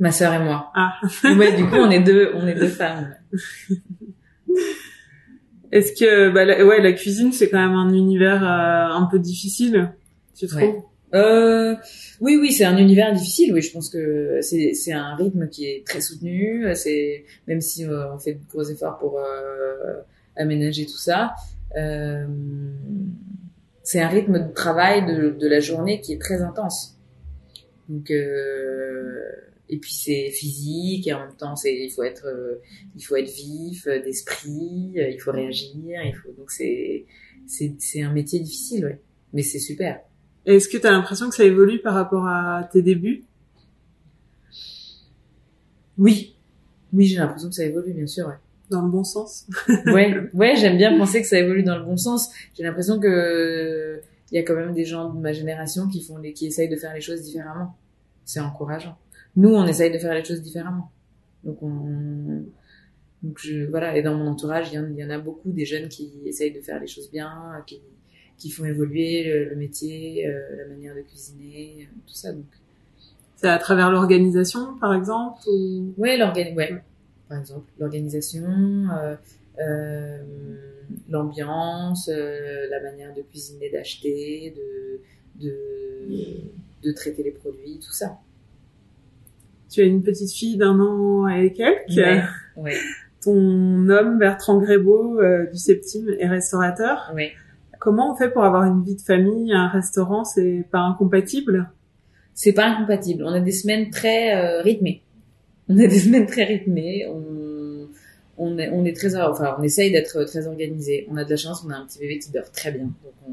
Ma 0.00 0.12
sœur 0.12 0.32
et 0.34 0.38
moi. 0.38 0.70
Ah. 0.74 0.92
Ouais, 1.24 1.56
du 1.56 1.64
coup, 1.64 1.74
on 1.76 1.90
est 1.90 2.00
deux, 2.02 2.30
on 2.34 2.46
est 2.46 2.54
deux 2.54 2.68
femmes. 2.68 3.16
Est-ce 5.72 5.92
que 5.98 6.30
bah, 6.30 6.44
la, 6.44 6.64
ouais 6.64 6.80
la 6.80 6.92
cuisine 6.92 7.32
c'est 7.32 7.50
quand 7.50 7.58
même 7.60 7.76
un 7.76 7.92
univers 7.92 8.42
euh, 8.42 8.94
un 8.94 9.06
peu 9.10 9.18
difficile, 9.18 9.92
tu 10.36 10.46
trouves? 10.46 10.60
Ouais. 10.62 10.78
Euh, 11.14 11.74
oui, 12.20 12.36
oui, 12.40 12.52
c'est 12.52 12.64
un 12.64 12.76
univers 12.76 13.12
difficile. 13.12 13.52
Oui, 13.52 13.62
je 13.62 13.72
pense 13.72 13.88
que 13.88 14.40
c'est 14.42 14.92
un 14.92 15.14
rythme 15.14 15.48
qui 15.48 15.66
est 15.66 15.86
très 15.86 16.00
soutenu. 16.00 16.66
C'est 16.74 17.24
même 17.46 17.60
si 17.60 17.84
euh, 17.84 18.12
on 18.12 18.18
fait 18.18 18.34
de 18.34 18.40
gros 18.50 18.64
efforts 18.64 18.98
pour 18.98 19.18
euh, 19.18 20.00
aménager 20.36 20.86
tout 20.86 20.98
ça, 20.98 21.34
euh, 21.76 22.26
c'est 23.82 24.00
un 24.00 24.08
rythme 24.08 24.48
de 24.48 24.52
travail 24.52 25.06
de, 25.06 25.30
de 25.30 25.48
la 25.48 25.60
journée 25.60 26.00
qui 26.00 26.12
est 26.12 26.20
très 26.20 26.42
intense. 26.42 26.98
Donc 27.88 28.10
euh, 28.10 29.22
et 29.70 29.78
puis 29.78 29.92
c'est 29.92 30.30
physique 30.30 31.06
et 31.06 31.14
en 31.14 31.20
même 31.20 31.36
temps 31.36 31.56
c'est 31.56 31.74
il 31.74 31.90
faut 31.90 32.02
être 32.02 32.26
il 32.96 33.02
faut 33.02 33.16
être 33.16 33.30
vif 33.30 33.86
d'esprit, 33.86 34.92
il 34.94 35.18
faut 35.18 35.32
réagir, 35.32 36.02
il 36.04 36.14
faut 36.14 36.32
donc 36.32 36.50
c'est 36.50 37.06
c'est 37.46 38.02
un 38.02 38.12
métier 38.12 38.40
difficile, 38.40 38.84
ouais. 38.84 39.00
Mais 39.32 39.42
c'est 39.42 39.58
super. 39.58 40.00
Est-ce 40.48 40.66
que 40.66 40.78
tu 40.78 40.86
as 40.86 40.90
l'impression 40.90 41.28
que 41.28 41.34
ça 41.34 41.44
évolue 41.44 41.78
par 41.78 41.92
rapport 41.92 42.26
à 42.26 42.66
tes 42.72 42.80
débuts? 42.80 43.24
Oui. 45.98 46.36
Oui, 46.94 47.04
j'ai 47.04 47.18
l'impression 47.18 47.50
que 47.50 47.54
ça 47.54 47.64
évolue, 47.64 47.92
bien 47.92 48.06
sûr, 48.06 48.28
ouais. 48.28 48.38
dans 48.70 48.80
le 48.80 48.88
bon 48.88 49.04
sens? 49.04 49.46
Ouais, 49.86 50.16
ouais, 50.32 50.56
j'aime 50.56 50.78
bien 50.78 50.96
penser 50.96 51.20
que 51.20 51.28
ça 51.28 51.38
évolue 51.38 51.62
dans 51.64 51.76
le 51.76 51.84
bon 51.84 51.98
sens. 51.98 52.30
J'ai 52.56 52.62
l'impression 52.62 52.98
que 52.98 54.00
il 54.32 54.36
y 54.36 54.38
a 54.38 54.42
quand 54.42 54.54
même 54.54 54.72
des 54.72 54.86
gens 54.86 55.12
de 55.12 55.20
ma 55.20 55.32
génération 55.32 55.86
qui 55.86 56.02
font 56.02 56.16
les, 56.16 56.32
qui 56.32 56.46
essayent 56.46 56.68
de 56.70 56.76
faire 56.76 56.94
les 56.94 57.02
choses 57.02 57.22
différemment. 57.22 57.76
C'est 58.24 58.40
encourageant. 58.40 58.96
Nous, 59.36 59.50
on 59.50 59.66
essaye 59.66 59.90
de 59.92 59.98
faire 59.98 60.14
les 60.14 60.24
choses 60.24 60.40
différemment. 60.40 60.90
Donc 61.44 61.62
on, 61.62 62.44
donc 63.22 63.38
je, 63.38 63.64
voilà. 63.66 63.96
Et 63.98 64.02
dans 64.02 64.14
mon 64.14 64.28
entourage, 64.28 64.68
il 64.72 64.76
y, 64.76 64.78
en, 64.78 64.88
y 64.94 65.04
en 65.04 65.10
a 65.10 65.18
beaucoup 65.18 65.50
des 65.50 65.66
jeunes 65.66 65.88
qui 65.88 66.10
essayent 66.24 66.52
de 66.52 66.60
faire 66.62 66.80
les 66.80 66.86
choses 66.86 67.10
bien, 67.10 67.62
qui, 67.66 67.82
qui 68.38 68.50
font 68.50 68.64
évoluer 68.64 69.24
le, 69.24 69.50
le 69.50 69.56
métier, 69.56 70.26
euh, 70.26 70.56
la 70.56 70.66
manière 70.66 70.94
de 70.94 71.00
cuisiner, 71.02 71.80
euh, 71.82 71.94
tout 72.06 72.14
ça. 72.14 72.32
Donc 72.32 72.44
C'est 73.36 73.48
à 73.48 73.58
travers 73.58 73.90
l'organisation, 73.90 74.78
par 74.78 74.94
exemple 74.94 75.40
ou... 75.52 75.92
Ouais, 75.98 76.16
l'organ... 76.16 76.54
ouais. 76.56 76.82
Par 77.28 77.38
exemple, 77.40 77.70
l'organisation, 77.78 78.46
euh, 78.46 79.14
euh, 79.60 80.18
l'ambiance, 81.10 82.08
euh, 82.10 82.66
la 82.70 82.80
manière 82.80 83.12
de 83.14 83.20
cuisiner, 83.22 83.68
d'acheter, 83.70 84.54
de, 84.56 85.44
de, 85.46 85.56
de 86.84 86.92
traiter 86.92 87.22
les 87.22 87.32
produits, 87.32 87.78
tout 87.84 87.92
ça. 87.92 88.18
Tu 89.68 89.82
as 89.82 89.84
une 89.84 90.02
petite 90.02 90.32
fille 90.32 90.56
d'un 90.56 90.80
an 90.80 91.28
et 91.28 91.52
quelques. 91.52 91.90
Ouais, 91.98 92.22
ouais, 92.56 92.76
Ton 93.22 93.88
homme, 93.90 94.18
Bertrand 94.18 94.58
Grébeau, 94.58 95.20
euh, 95.20 95.44
du 95.50 95.58
Septime, 95.58 96.08
est 96.18 96.28
restaurateur. 96.28 97.12
ouais. 97.14 97.32
Comment 97.78 98.12
on 98.12 98.16
fait 98.16 98.30
pour 98.30 98.44
avoir 98.44 98.64
une 98.64 98.82
vie 98.82 98.96
de 98.96 99.00
famille 99.00 99.52
Un 99.52 99.68
restaurant, 99.68 100.24
c'est 100.24 100.64
pas 100.70 100.80
incompatible? 100.80 101.70
C'est 102.34 102.52
pas 102.52 102.66
incompatible. 102.66 103.24
On 103.24 103.32
a 103.32 103.40
des 103.40 103.52
semaines 103.52 103.90
très 103.90 104.36
euh, 104.36 104.62
rythmées. 104.62 105.02
On 105.68 105.78
a 105.78 105.86
des 105.86 105.98
semaines 105.98 106.26
très 106.26 106.44
rythmées. 106.44 107.06
On, 108.40 108.56
est 108.58 108.96
très, 108.96 109.16
enfin, 109.16 109.56
on 109.58 109.62
essaye 109.62 109.90
d'être 109.90 110.24
très 110.24 110.46
organisé. 110.46 111.06
On 111.10 111.16
a 111.16 111.24
de 111.24 111.30
la 111.30 111.36
chance. 111.36 111.64
On 111.66 111.70
a 111.70 111.76
un 111.76 111.86
petit 111.86 111.98
bébé 111.98 112.18
qui 112.18 112.30
dort 112.30 112.50
très 112.52 112.72
bien. 112.72 112.84
Donc 112.84 113.14
on, 113.28 113.32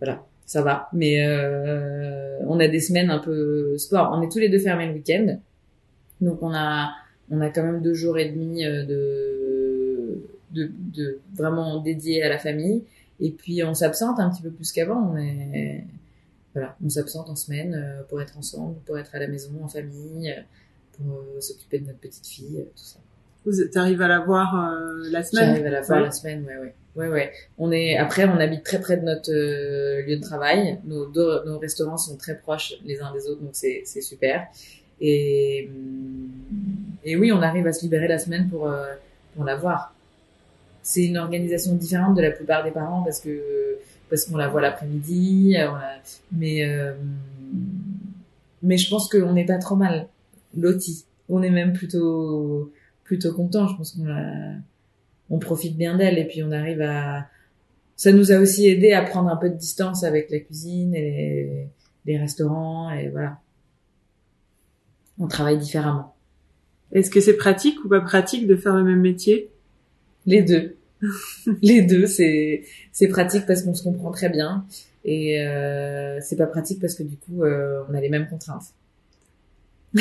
voilà, 0.00 0.24
ça 0.46 0.62
va. 0.62 0.88
Mais 0.92 1.24
euh, 1.24 2.38
on 2.46 2.58
a 2.58 2.68
des 2.68 2.80
semaines 2.80 3.10
un 3.10 3.20
peu 3.20 3.78
sport. 3.78 4.10
On 4.12 4.22
est 4.22 4.30
tous 4.30 4.38
les 4.38 4.48
deux 4.48 4.58
fermés 4.58 4.86
le 4.86 4.94
week-end. 4.94 5.38
Donc 6.20 6.42
on 6.42 6.52
a, 6.52 6.90
on 7.30 7.40
a 7.40 7.50
quand 7.50 7.62
même 7.62 7.82
deux 7.82 7.94
jours 7.94 8.18
et 8.18 8.30
demi 8.30 8.64
euh, 8.64 8.84
de, 8.84 9.51
de, 10.52 10.70
de 10.94 11.18
vraiment 11.34 11.80
dédiés 11.80 12.22
à 12.22 12.28
la 12.28 12.38
famille. 12.38 12.82
Et 13.20 13.30
puis 13.30 13.62
on 13.64 13.74
s'absente 13.74 14.18
un 14.20 14.30
petit 14.30 14.42
peu 14.42 14.50
plus 14.50 14.72
qu'avant. 14.72 15.12
On 15.12 15.16
est, 15.16 15.84
voilà, 16.54 16.76
on 16.84 16.88
s'absente 16.88 17.28
en 17.30 17.36
semaine 17.36 17.74
euh, 17.74 18.02
pour 18.08 18.20
être 18.20 18.36
ensemble, 18.36 18.76
pour 18.86 18.98
être 18.98 19.14
à 19.14 19.18
la 19.18 19.28
maison 19.28 19.52
en 19.62 19.68
famille, 19.68 20.30
euh, 20.30 20.40
pour 20.96 21.14
euh, 21.16 21.40
s'occuper 21.40 21.78
de 21.78 21.86
notre 21.86 21.98
petite 21.98 22.26
fille, 22.26 22.64
tout 22.76 22.82
ça. 22.84 22.98
Vous 23.44 23.52
arrives 23.74 24.02
à 24.02 24.08
la 24.08 24.20
voir 24.20 24.54
euh, 24.54 25.02
la 25.10 25.22
semaine? 25.24 25.46
J'arrive 25.48 25.66
à 25.66 25.70
la 25.70 25.80
voir 25.82 25.98
Ouais. 25.98 26.04
la 26.04 26.10
semaine, 26.12 26.44
ouais, 26.46 26.56
ouais, 26.58 26.74
ouais, 26.94 27.08
ouais. 27.08 27.32
On 27.58 27.72
est 27.72 27.96
après, 27.96 28.24
on 28.24 28.38
habite 28.38 28.62
très 28.62 28.80
près 28.80 28.96
de 28.96 29.02
notre 29.02 29.32
euh, 29.32 30.02
lieu 30.06 30.16
de 30.16 30.22
travail. 30.22 30.78
Nos 30.84 31.06
deux, 31.10 31.44
nos 31.44 31.58
restaurants 31.58 31.96
sont 31.96 32.16
très 32.16 32.36
proches 32.38 32.74
les 32.84 33.00
uns 33.00 33.12
des 33.12 33.26
autres, 33.28 33.40
donc 33.40 33.50
c'est 33.54 33.82
c'est 33.84 34.00
super. 34.00 34.46
Et 35.00 35.68
hum, 35.74 36.30
et 37.02 37.16
oui, 37.16 37.32
on 37.32 37.42
arrive 37.42 37.66
à 37.66 37.72
se 37.72 37.82
libérer 37.82 38.06
la 38.06 38.18
semaine 38.18 38.48
pour 38.48 38.68
euh, 38.68 38.94
pour 39.34 39.44
la 39.44 39.56
voir. 39.56 39.92
C'est 40.82 41.04
une 41.04 41.16
organisation 41.16 41.74
différente 41.74 42.16
de 42.16 42.22
la 42.22 42.30
plupart 42.30 42.64
des 42.64 42.70
parents 42.70 43.02
parce 43.02 43.20
que 43.20 43.78
parce 44.10 44.24
qu'on 44.24 44.36
la 44.36 44.48
voit 44.48 44.60
l'après-midi, 44.60 45.56
euh, 45.56 45.68
mais 46.32 46.68
euh, 46.68 46.92
mais 48.62 48.76
je 48.76 48.90
pense 48.90 49.08
qu'on 49.08 49.32
n'est 49.32 49.46
pas 49.46 49.58
trop 49.58 49.76
mal 49.76 50.08
lotis. 50.56 51.06
On 51.28 51.42
est 51.42 51.50
même 51.50 51.72
plutôt 51.72 52.72
plutôt 53.04 53.32
content. 53.32 53.68
Je 53.68 53.76
pense 53.76 53.92
qu'on 53.92 54.06
on 55.30 55.38
profite 55.38 55.76
bien 55.76 55.96
d'elle 55.96 56.18
et 56.18 56.26
puis 56.26 56.42
on 56.42 56.52
arrive 56.52 56.82
à 56.82 57.26
ça 57.96 58.12
nous 58.12 58.32
a 58.32 58.38
aussi 58.38 58.68
aidé 58.68 58.92
à 58.92 59.02
prendre 59.02 59.28
un 59.30 59.36
peu 59.36 59.48
de 59.48 59.54
distance 59.54 60.02
avec 60.02 60.30
la 60.30 60.40
cuisine 60.40 60.94
et 60.94 61.00
les, 61.00 61.68
les 62.04 62.18
restaurants 62.18 62.90
et 62.90 63.08
voilà 63.08 63.38
on 65.18 65.28
travaille 65.28 65.58
différemment 65.58 66.16
Est-ce 66.90 67.10
que 67.10 67.20
c'est 67.20 67.36
pratique 67.36 67.84
ou 67.84 67.88
pas 67.88 68.00
pratique 68.00 68.46
de 68.46 68.56
faire 68.56 68.74
le 68.74 68.82
même 68.82 69.00
métier? 69.00 69.51
Les 70.26 70.42
deux 70.42 70.76
les 71.62 71.82
deux 71.82 72.06
c'est 72.06 72.62
c'est 72.92 73.08
pratique 73.08 73.46
parce 73.46 73.62
qu'on 73.62 73.74
se 73.74 73.82
comprend 73.82 74.10
très 74.10 74.28
bien 74.28 74.64
et 75.04 75.40
euh, 75.40 76.20
c'est 76.20 76.36
pas 76.36 76.46
pratique 76.46 76.80
parce 76.80 76.94
que 76.94 77.02
du 77.02 77.16
coup 77.16 77.42
euh, 77.42 77.82
on 77.90 77.94
a 77.94 78.00
les 78.00 78.08
mêmes 78.08 78.28
contraintes 78.28 78.72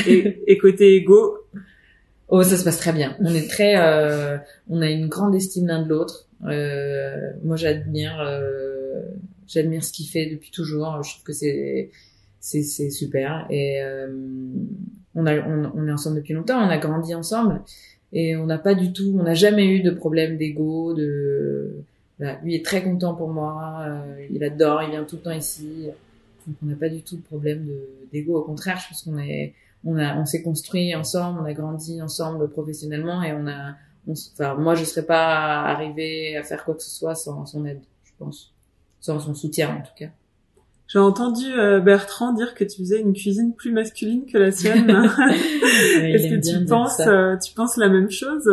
et, 0.07 0.43
et 0.47 0.57
côté 0.57 0.95
ego, 0.95 1.37
Oh, 2.31 2.43
ça 2.43 2.55
se 2.55 2.63
passe 2.63 2.77
très 2.77 2.93
bien. 2.93 3.17
On 3.19 3.35
est 3.35 3.49
très, 3.49 3.75
euh, 3.75 4.37
on 4.69 4.81
a 4.81 4.89
une 4.89 5.09
grande 5.09 5.35
estime 5.35 5.67
l'un 5.67 5.83
de 5.83 5.89
l'autre. 5.89 6.29
Euh, 6.45 7.17
moi, 7.43 7.57
j'admire, 7.57 8.17
euh, 8.21 9.01
j'admire 9.47 9.83
ce 9.83 9.91
qu'il 9.91 10.07
fait 10.07 10.27
depuis 10.27 10.49
toujours. 10.49 11.03
Je 11.03 11.11
trouve 11.11 11.23
que 11.23 11.33
c'est, 11.33 11.91
c'est, 12.39 12.63
c'est 12.63 12.89
super. 12.89 13.47
Et 13.49 13.81
euh, 13.81 14.07
on 15.13 15.25
a, 15.25 15.41
on, 15.41 15.73
on 15.75 15.87
est 15.89 15.91
ensemble 15.91 16.15
depuis 16.15 16.33
longtemps. 16.33 16.57
On 16.57 16.69
a 16.69 16.77
grandi 16.77 17.13
ensemble 17.13 17.63
et 18.13 18.35
on 18.35 18.45
n'a 18.45 18.57
pas 18.57 18.73
du 18.73 18.91
tout, 18.91 19.15
on 19.19 19.23
n'a 19.23 19.33
jamais 19.33 19.67
eu 19.67 19.81
de 19.81 19.91
problème 19.91 20.37
d'ego. 20.37 20.93
De, 20.93 21.83
voilà. 22.17 22.39
lui 22.43 22.55
est 22.55 22.65
très 22.65 22.83
content 22.83 23.15
pour 23.15 23.29
moi. 23.29 23.83
euh, 23.87 24.27
il 24.29 24.43
adore. 24.43 24.83
Il 24.83 24.91
vient 24.91 25.03
tout 25.03 25.17
le 25.17 25.21
temps 25.21 25.31
ici. 25.31 25.87
Donc, 26.47 26.57
on 26.63 26.65
n'a 26.65 26.75
pas 26.75 26.89
du 26.89 27.01
tout 27.01 27.17
de 27.17 27.21
problème 27.21 27.65
de 27.65 27.87
d'ego. 28.11 28.37
Au 28.37 28.43
contraire, 28.43 28.79
je 28.79 28.89
pense 28.89 29.03
qu'on 29.03 29.17
est 29.17 29.53
on 29.83 29.97
a 29.97 30.15
on 30.17 30.25
s'est 30.25 30.43
construit 30.43 30.93
ensemble, 30.95 31.39
on 31.41 31.45
a 31.45 31.53
grandi 31.53 32.01
ensemble 32.01 32.49
professionnellement 32.49 33.23
et 33.23 33.33
on 33.33 33.47
a 33.47 33.75
enfin 34.07 34.55
moi 34.55 34.75
je 34.75 34.83
serais 34.83 35.05
pas 35.05 35.61
arrivée 35.61 36.35
à 36.35 36.43
faire 36.43 36.63
quoi 36.65 36.75
que 36.75 36.83
ce 36.83 36.89
soit 36.89 37.15
sans 37.15 37.45
son 37.45 37.65
aide, 37.65 37.81
je 38.03 38.11
pense. 38.19 38.53
Sans 38.99 39.19
son 39.19 39.33
soutien 39.33 39.77
en 39.77 39.81
tout 39.81 39.93
cas. 39.95 40.09
J'ai 40.91 40.99
entendu 40.99 41.45
euh, 41.53 41.79
Bertrand 41.79 42.33
dire 42.33 42.53
que 42.53 42.65
tu 42.65 42.79
faisais 42.79 42.99
une 42.99 43.13
cuisine 43.13 43.53
plus 43.53 43.71
masculine 43.71 44.25
que 44.25 44.37
la 44.37 44.51
sienne. 44.51 44.89
Est-ce 46.01 46.27
que 46.27 46.59
tu 46.59 46.65
penses, 46.65 46.99
euh, 46.99 47.37
tu 47.37 47.53
penses 47.53 47.77
la 47.77 47.87
même 47.87 48.11
chose? 48.11 48.51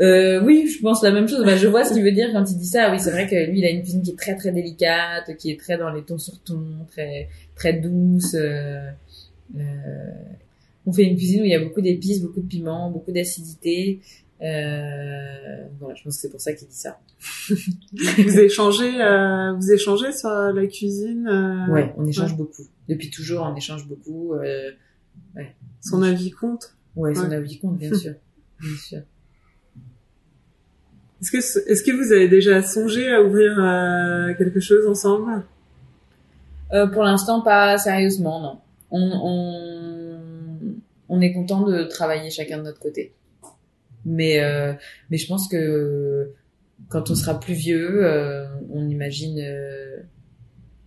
Euh, 0.00 0.42
oui, 0.42 0.66
je 0.66 0.80
pense 0.82 1.04
la 1.04 1.12
même 1.12 1.28
chose. 1.28 1.44
Bah, 1.44 1.56
je 1.56 1.68
vois 1.68 1.84
ce 1.84 1.94
qu'il 1.94 2.02
veut 2.02 2.10
dire 2.10 2.32
quand 2.32 2.44
il 2.50 2.58
dit 2.58 2.66
ça. 2.66 2.90
Oui, 2.90 2.98
c'est 2.98 3.12
vrai 3.12 3.28
que 3.28 3.36
lui, 3.48 3.60
il 3.60 3.64
a 3.64 3.70
une 3.70 3.82
cuisine 3.82 4.02
qui 4.02 4.10
est 4.10 4.18
très 4.18 4.34
très 4.34 4.50
délicate, 4.50 5.36
qui 5.36 5.52
est 5.52 5.60
très 5.60 5.78
dans 5.78 5.90
les 5.90 6.02
tons 6.02 6.18
sur 6.18 6.40
tons, 6.40 6.86
très 6.90 7.28
très 7.54 7.74
douce. 7.74 8.34
euh, 8.34 8.90
on 10.86 10.92
fait 10.92 11.04
une 11.04 11.16
cuisine 11.16 11.42
où 11.42 11.44
il 11.44 11.50
y 11.50 11.54
a 11.54 11.60
beaucoup 11.60 11.80
d'épices, 11.80 12.20
beaucoup 12.20 12.40
de 12.40 12.48
piments, 12.48 12.90
beaucoup 12.90 13.12
d'acidité. 13.12 14.00
Euh, 14.44 15.66
voilà, 15.80 15.94
je 15.94 16.02
pense 16.04 16.16
que 16.16 16.20
c'est 16.20 16.28
pour 16.30 16.40
ça 16.40 16.52
qu'il 16.52 16.68
dit 16.68 16.76
ça. 16.76 17.00
Vous 18.18 18.38
échangez, 18.40 19.00
euh, 19.00 19.52
vous 19.54 19.72
échangez 19.72 20.12
sur 20.12 20.28
la 20.28 20.66
cuisine. 20.66 21.26
euh, 21.26 21.72
Ouais, 21.72 21.94
on 21.96 22.06
échange 22.06 22.36
beaucoup. 22.36 22.62
Depuis 22.88 23.10
toujours, 23.10 23.42
on 23.50 23.56
échange 23.56 23.86
beaucoup. 23.88 24.34
Euh, 24.34 24.70
Son 25.80 26.02
avis 26.02 26.30
compte. 26.30 26.74
ouais, 26.96 27.14
son 27.14 27.28
Ouais. 27.28 27.36
avis 27.36 27.58
compte, 27.58 27.78
bien 27.78 27.94
sûr. 27.94 28.14
Bien 28.60 28.76
sûr. 28.76 29.00
Est-ce 31.22 31.30
que, 31.30 31.70
est-ce 31.70 31.82
que 31.82 31.92
vous 31.92 32.12
avez 32.12 32.28
déjà 32.28 32.62
songé 32.62 33.10
à 33.10 33.22
ouvrir 33.22 33.54
quelque 34.36 34.60
chose 34.60 34.86
ensemble? 34.86 35.42
Pour 36.92 37.02
l'instant, 37.02 37.40
pas 37.40 37.78
sérieusement, 37.78 38.40
non. 38.42 38.58
On, 38.90 39.10
on, 39.22 40.74
on 41.08 41.20
est 41.22 41.32
content 41.32 41.62
de 41.62 41.84
travailler 41.84 42.30
chacun 42.30 42.58
de 42.58 42.64
notre 42.64 42.80
côté. 42.80 43.14
Mais, 44.04 44.40
euh, 44.40 44.72
mais 45.10 45.18
je 45.18 45.26
pense 45.26 45.48
que 45.48 46.30
quand 46.88 47.10
on 47.10 47.14
sera 47.14 47.38
plus 47.38 47.54
vieux, 47.54 48.04
euh, 48.04 48.46
on 48.70 48.88
imagine, 48.88 49.38
euh, 49.38 49.96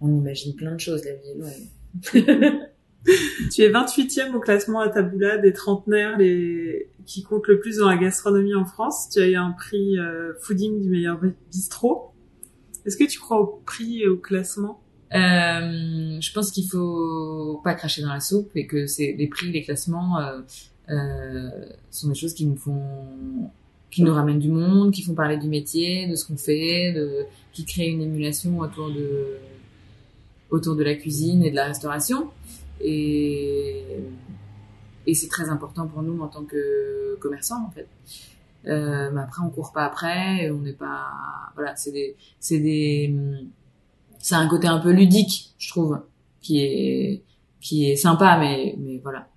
on 0.01 0.15
imagine 0.15 0.55
plein 0.55 0.73
de 0.73 0.79
choses. 0.79 1.03
La 1.05 1.13
vie 1.13 1.33
longue. 1.37 2.61
tu 3.51 3.61
es 3.61 3.69
28e 3.69 4.33
au 4.33 4.39
classement 4.39 4.79
à 4.81 4.89
Tabula 4.89 5.37
des 5.37 5.53
trentenaires 5.53 6.17
les... 6.17 6.89
qui 7.05 7.23
comptent 7.23 7.47
le 7.47 7.59
plus 7.59 7.77
dans 7.77 7.89
la 7.89 7.97
gastronomie 7.97 8.55
en 8.55 8.65
France. 8.65 9.09
Tu 9.11 9.19
as 9.19 9.27
eu 9.27 9.35
un 9.35 9.51
prix 9.51 9.97
euh, 9.97 10.33
fooding 10.41 10.81
du 10.81 10.89
meilleur 10.89 11.19
bistrot. 11.51 12.11
Est-ce 12.85 12.97
que 12.97 13.05
tu 13.05 13.19
crois 13.19 13.39
au 13.39 13.61
prix 13.65 14.01
et 14.01 14.07
au 14.07 14.17
classement? 14.17 14.81
Euh, 15.13 16.19
Je 16.19 16.33
pense 16.33 16.51
qu'il 16.51 16.69
faut 16.69 17.61
pas 17.63 17.73
cracher 17.73 18.01
dans 18.01 18.13
la 18.13 18.19
soupe 18.19 18.51
et 18.55 18.67
que 18.67 18.87
c'est 18.87 19.15
les 19.17 19.27
prix, 19.27 19.51
les 19.51 19.63
classements 19.63 20.19
euh, 20.19 20.41
sont 21.91 22.09
des 22.09 22.15
choses 22.15 22.33
qui 22.33 22.45
nous 22.45 22.55
font 22.55 23.51
qui 23.89 24.03
nous 24.03 24.13
ramènent 24.13 24.39
du 24.39 24.49
monde, 24.49 24.91
qui 24.91 25.01
font 25.01 25.13
parler 25.13 25.37
du 25.37 25.47
métier, 25.47 26.07
de 26.07 26.15
ce 26.15 26.25
qu'on 26.25 26.37
fait, 26.37 26.91
de, 26.91 27.25
qui 27.53 27.63
créent 27.65 27.89
une 27.89 28.01
émulation 28.01 28.59
autour 28.59 28.89
de 28.89 29.37
autour 30.49 30.75
de 30.75 30.83
la 30.83 30.95
cuisine 30.95 31.43
et 31.43 31.51
de 31.51 31.55
la 31.55 31.65
restauration. 31.65 32.29
Et, 32.81 33.83
et 35.05 35.13
c'est 35.13 35.27
très 35.27 35.49
important 35.49 35.87
pour 35.87 36.03
nous 36.03 36.21
en 36.21 36.27
tant 36.27 36.43
que 36.43 37.17
commerçants, 37.19 37.65
en 37.65 37.71
fait. 37.71 37.87
Euh, 38.67 39.09
mais 39.13 39.21
après, 39.21 39.41
on 39.43 39.49
court 39.49 39.71
pas 39.71 39.85
après, 39.85 40.49
on 40.49 40.59
n'est 40.59 40.73
pas, 40.73 41.07
voilà, 41.55 41.75
c'est 41.75 41.91
des, 41.91 42.15
c'est 42.39 42.59
des, 42.59 43.15
c'est 44.19 44.35
un 44.35 44.47
côté 44.47 44.67
un 44.67 44.79
peu 44.79 44.91
ludique, 44.91 45.53
je 45.57 45.69
trouve, 45.69 45.99
qui 46.41 46.59
est, 46.59 47.23
qui 47.61 47.89
est 47.89 47.95
sympa, 47.95 48.37
mais, 48.39 48.75
mais 48.77 48.99
voilà. 49.01 49.27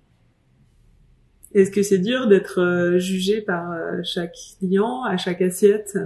Est-ce 1.53 1.71
que 1.71 1.83
c'est 1.83 1.97
dur 1.99 2.27
d'être 2.27 2.61
euh, 2.61 2.97
jugé 2.97 3.41
par 3.41 3.71
euh, 3.71 4.01
chaque 4.03 4.35
client, 4.59 5.03
à 5.03 5.17
chaque 5.17 5.41
assiette? 5.41 5.97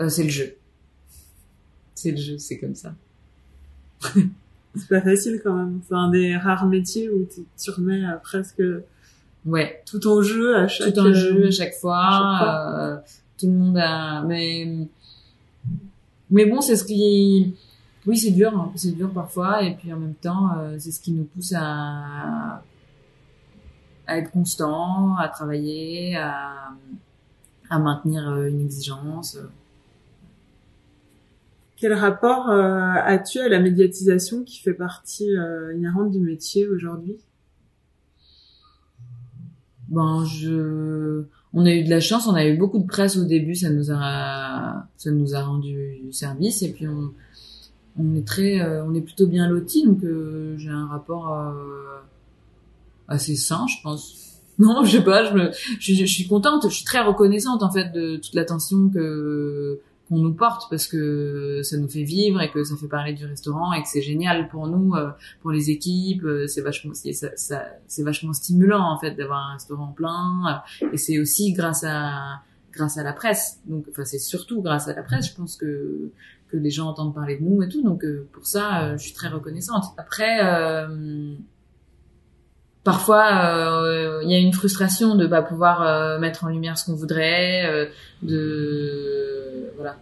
Euh, 0.00 0.08
C'est 0.08 0.24
le 0.24 0.28
jeu. 0.28 0.56
C'est 1.94 2.10
le 2.10 2.16
jeu, 2.18 2.38
c'est 2.38 2.58
comme 2.58 2.74
ça. 2.74 2.94
c'est 4.02 4.88
pas 4.88 5.00
facile 5.00 5.40
quand 5.42 5.54
même. 5.54 5.80
C'est 5.88 5.94
un 5.94 6.10
des 6.10 6.36
rares 6.36 6.66
métiers 6.66 7.08
où 7.08 7.26
tu 7.58 7.70
remets 7.70 8.04
à 8.04 8.14
presque 8.14 8.62
ouais 9.46 9.82
tout 9.86 10.06
en 10.06 10.22
jeu 10.22 10.56
à 10.56 10.68
chaque 10.68 10.94
tout 10.94 11.00
en 11.00 11.12
jeu 11.14 11.46
à 11.46 11.50
chaque 11.50 11.74
fois. 11.74 12.40
Euh, 12.42 12.96
tout 13.38 13.46
le 13.46 13.52
monde 13.52 13.78
a 13.78 14.22
mais 14.22 14.88
mais 16.30 16.46
bon 16.46 16.60
c'est 16.60 16.76
ce 16.76 16.84
qui 16.84 17.54
oui 18.06 18.18
c'est 18.18 18.30
dur 18.30 18.52
hein. 18.56 18.72
c'est 18.74 18.92
dur 18.92 19.10
parfois 19.10 19.62
et 19.62 19.74
puis 19.74 19.92
en 19.92 19.98
même 19.98 20.14
temps 20.14 20.50
c'est 20.78 20.92
ce 20.92 21.00
qui 21.00 21.12
nous 21.12 21.24
pousse 21.24 21.52
à 21.56 22.62
à 24.06 24.18
être 24.18 24.30
constant 24.30 25.16
à 25.16 25.28
travailler 25.28 26.16
à 26.16 26.70
à 27.70 27.78
maintenir 27.78 28.28
euh, 28.28 28.48
une 28.48 28.60
exigence 28.60 29.38
quel 31.84 31.92
rapport 31.92 32.48
euh, 32.48 32.92
as-tu 33.04 33.40
à 33.40 33.48
la 33.50 33.60
médiatisation 33.60 34.42
qui 34.42 34.60
fait 34.60 34.72
partie 34.72 35.36
euh, 35.36 35.74
inhérente 35.74 36.12
du 36.12 36.18
métier 36.18 36.66
aujourd'hui? 36.66 37.16
Ben, 39.88 40.24
je, 40.24 41.24
on 41.52 41.66
a 41.66 41.74
eu 41.74 41.84
de 41.84 41.90
la 41.90 42.00
chance, 42.00 42.26
on 42.26 42.34
a 42.34 42.46
eu 42.46 42.56
beaucoup 42.56 42.78
de 42.78 42.86
presse 42.86 43.18
au 43.18 43.24
début, 43.24 43.54
ça 43.54 43.68
nous 43.68 43.90
a, 43.90 44.86
ça 44.96 45.10
nous 45.10 45.34
a 45.34 45.42
rendu 45.42 46.00
service 46.10 46.62
et 46.62 46.72
puis 46.72 46.88
on, 46.88 47.12
on 47.98 48.14
est 48.14 48.26
très, 48.26 48.62
euh, 48.62 48.82
on 48.86 48.94
est 48.94 49.02
plutôt 49.02 49.26
bien 49.26 49.46
lotis, 49.46 49.84
donc 49.84 50.00
j'ai 50.56 50.70
un 50.70 50.86
rapport 50.86 51.54
assez 53.08 53.36
sain, 53.36 53.66
je 53.66 53.82
pense. 53.82 54.20
Non, 54.56 54.84
je 54.84 54.98
sais 54.98 55.02
pas, 55.02 55.24
je, 55.24 55.34
me, 55.34 55.50
je, 55.80 55.94
je, 55.94 56.04
suis 56.04 56.28
contente, 56.28 56.68
je 56.68 56.74
suis 56.76 56.84
très 56.84 57.00
reconnaissante 57.00 57.64
en 57.64 57.72
fait 57.72 57.90
de 57.90 58.18
toute 58.18 58.34
l'attention 58.34 58.88
que 58.88 59.80
qu'on 60.08 60.18
nous 60.18 60.34
porte 60.34 60.68
parce 60.70 60.86
que 60.86 61.60
ça 61.62 61.76
nous 61.76 61.88
fait 61.88 62.02
vivre 62.02 62.40
et 62.40 62.50
que 62.50 62.62
ça 62.62 62.76
fait 62.76 62.88
parler 62.88 63.14
du 63.14 63.24
restaurant 63.24 63.72
et 63.72 63.82
que 63.82 63.88
c'est 63.88 64.02
génial 64.02 64.48
pour 64.48 64.66
nous, 64.66 64.94
euh, 64.94 65.10
pour 65.40 65.50
les 65.50 65.70
équipes. 65.70 66.24
Euh, 66.24 66.46
c'est 66.46 66.60
vachement, 66.60 66.92
c'est 66.94 68.02
vachement 68.02 68.32
stimulant 68.32 68.82
en 68.82 68.98
fait 68.98 69.12
d'avoir 69.12 69.50
un 69.50 69.52
restaurant 69.54 69.92
plein. 69.92 70.62
Euh, 70.82 70.88
et 70.92 70.96
c'est 70.98 71.18
aussi 71.18 71.52
grâce 71.52 71.84
à 71.84 72.42
grâce 72.72 72.98
à 72.98 73.02
la 73.02 73.12
presse. 73.12 73.60
Donc, 73.66 73.86
enfin, 73.90 74.04
c'est 74.04 74.18
surtout 74.18 74.60
grâce 74.60 74.88
à 74.88 74.94
la 74.94 75.02
presse. 75.02 75.30
Je 75.30 75.34
pense 75.34 75.56
que 75.56 76.10
que 76.48 76.56
les 76.56 76.70
gens 76.70 76.88
entendent 76.88 77.14
parler 77.14 77.38
de 77.38 77.44
nous 77.44 77.62
et 77.62 77.68
tout. 77.68 77.82
Donc, 77.82 78.04
pour 78.32 78.46
ça, 78.46 78.96
je 78.96 79.02
suis 79.02 79.14
très 79.14 79.28
reconnaissante. 79.28 79.84
Après. 79.96 80.40
Parfois, 82.84 84.20
il 84.22 84.30
y 84.30 84.34
a 84.34 84.38
une 84.38 84.52
frustration 84.52 85.14
de 85.16 85.26
pas 85.26 85.42
pouvoir 85.42 86.18
mettre 86.20 86.44
en 86.44 86.48
lumière 86.48 86.76
ce 86.76 86.84
qu'on 86.86 86.94
voudrait, 86.94 87.90
de 88.22 89.34
voilà. 89.76 89.96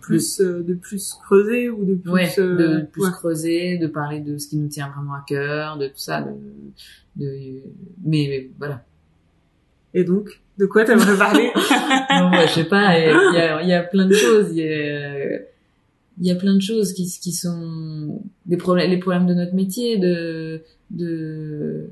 Plus 0.00 0.40
euh, 0.40 0.62
de 0.62 0.74
plus 0.74 1.14
creuser 1.24 1.68
ou 1.68 1.84
de 1.84 1.94
plus 1.96 2.12
ouais, 2.12 2.32
de 2.36 2.42
euh, 2.42 2.80
plus 2.84 3.10
creuser, 3.10 3.76
de 3.76 3.88
parler 3.88 4.20
de 4.20 4.38
ce 4.38 4.48
qui 4.48 4.56
nous 4.56 4.68
tient 4.68 4.88
vraiment 4.88 5.14
à 5.14 5.24
cœur, 5.26 5.78
de 5.78 5.88
tout 5.88 5.94
ça, 5.96 6.20
de, 6.20 6.30
de 7.16 7.62
mais, 8.04 8.48
voilà. 8.56 8.84
Et 9.94 10.04
donc, 10.04 10.40
de 10.58 10.66
quoi 10.66 10.84
t'aimerais 10.84 11.18
parler? 11.18 11.50
Non, 12.10 12.30
je 12.32 12.52
sais 12.52 12.64
pas. 12.64 12.98
Il 12.98 13.34
y 13.34 13.38
a, 13.38 13.62
y 13.62 13.74
a 13.74 13.82
plein 13.82 14.06
de 14.06 14.14
choses. 14.14 14.50
Il 14.52 14.58
y 14.58 14.68
a, 14.68 15.38
il 16.18 16.26
y 16.26 16.30
a 16.30 16.34
plein 16.34 16.54
de 16.54 16.60
choses 16.60 16.92
qui, 16.92 17.06
qui 17.06 17.32
sont 17.32 18.22
des 18.46 18.56
problèmes, 18.56 18.90
les 18.90 18.98
problèmes 18.98 19.26
de 19.26 19.34
notre 19.34 19.54
métier, 19.54 19.98
de, 19.98 20.62
de, 20.90 21.90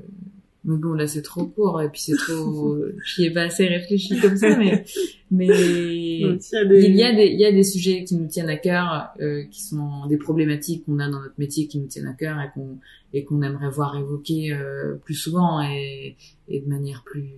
mais 0.65 0.77
bon 0.77 0.93
là 0.93 1.07
c'est 1.07 1.21
trop 1.21 1.45
court 1.45 1.81
et 1.81 1.89
puis 1.89 2.01
c'est 2.01 2.15
trop 2.15 2.77
j'y 3.05 3.25
ai 3.25 3.31
pas 3.31 3.43
assez 3.43 3.67
réfléchi 3.67 4.19
comme 4.19 4.35
ça 4.35 4.57
mais 4.57 4.83
mais 5.31 5.47
il 5.47 6.95
y 6.95 7.03
a 7.03 7.13
des 7.13 7.27
il 7.27 7.39
y 7.39 7.45
a 7.45 7.51
des 7.51 7.63
sujets 7.63 8.03
qui 8.03 8.15
nous 8.15 8.27
tiennent 8.27 8.49
à 8.49 8.57
cœur 8.57 9.09
euh, 9.21 9.43
qui 9.51 9.61
sont 9.61 10.07
des 10.07 10.17
problématiques 10.17 10.85
qu'on 10.85 10.99
a 10.99 11.09
dans 11.09 11.21
notre 11.21 11.35
métier 11.37 11.67
qui 11.67 11.77
nous 11.79 11.87
tiennent 11.87 12.07
à 12.07 12.13
cœur 12.13 12.39
et 12.41 12.49
qu'on 12.53 12.79
et 13.13 13.23
qu'on 13.23 13.41
aimerait 13.43 13.69
voir 13.69 13.97
évoquer 13.97 14.53
euh, 14.53 14.95
plus 14.95 15.13
souvent 15.13 15.61
et 15.61 16.15
et 16.47 16.59
de 16.61 16.67
manière 16.67 17.03
plus 17.05 17.29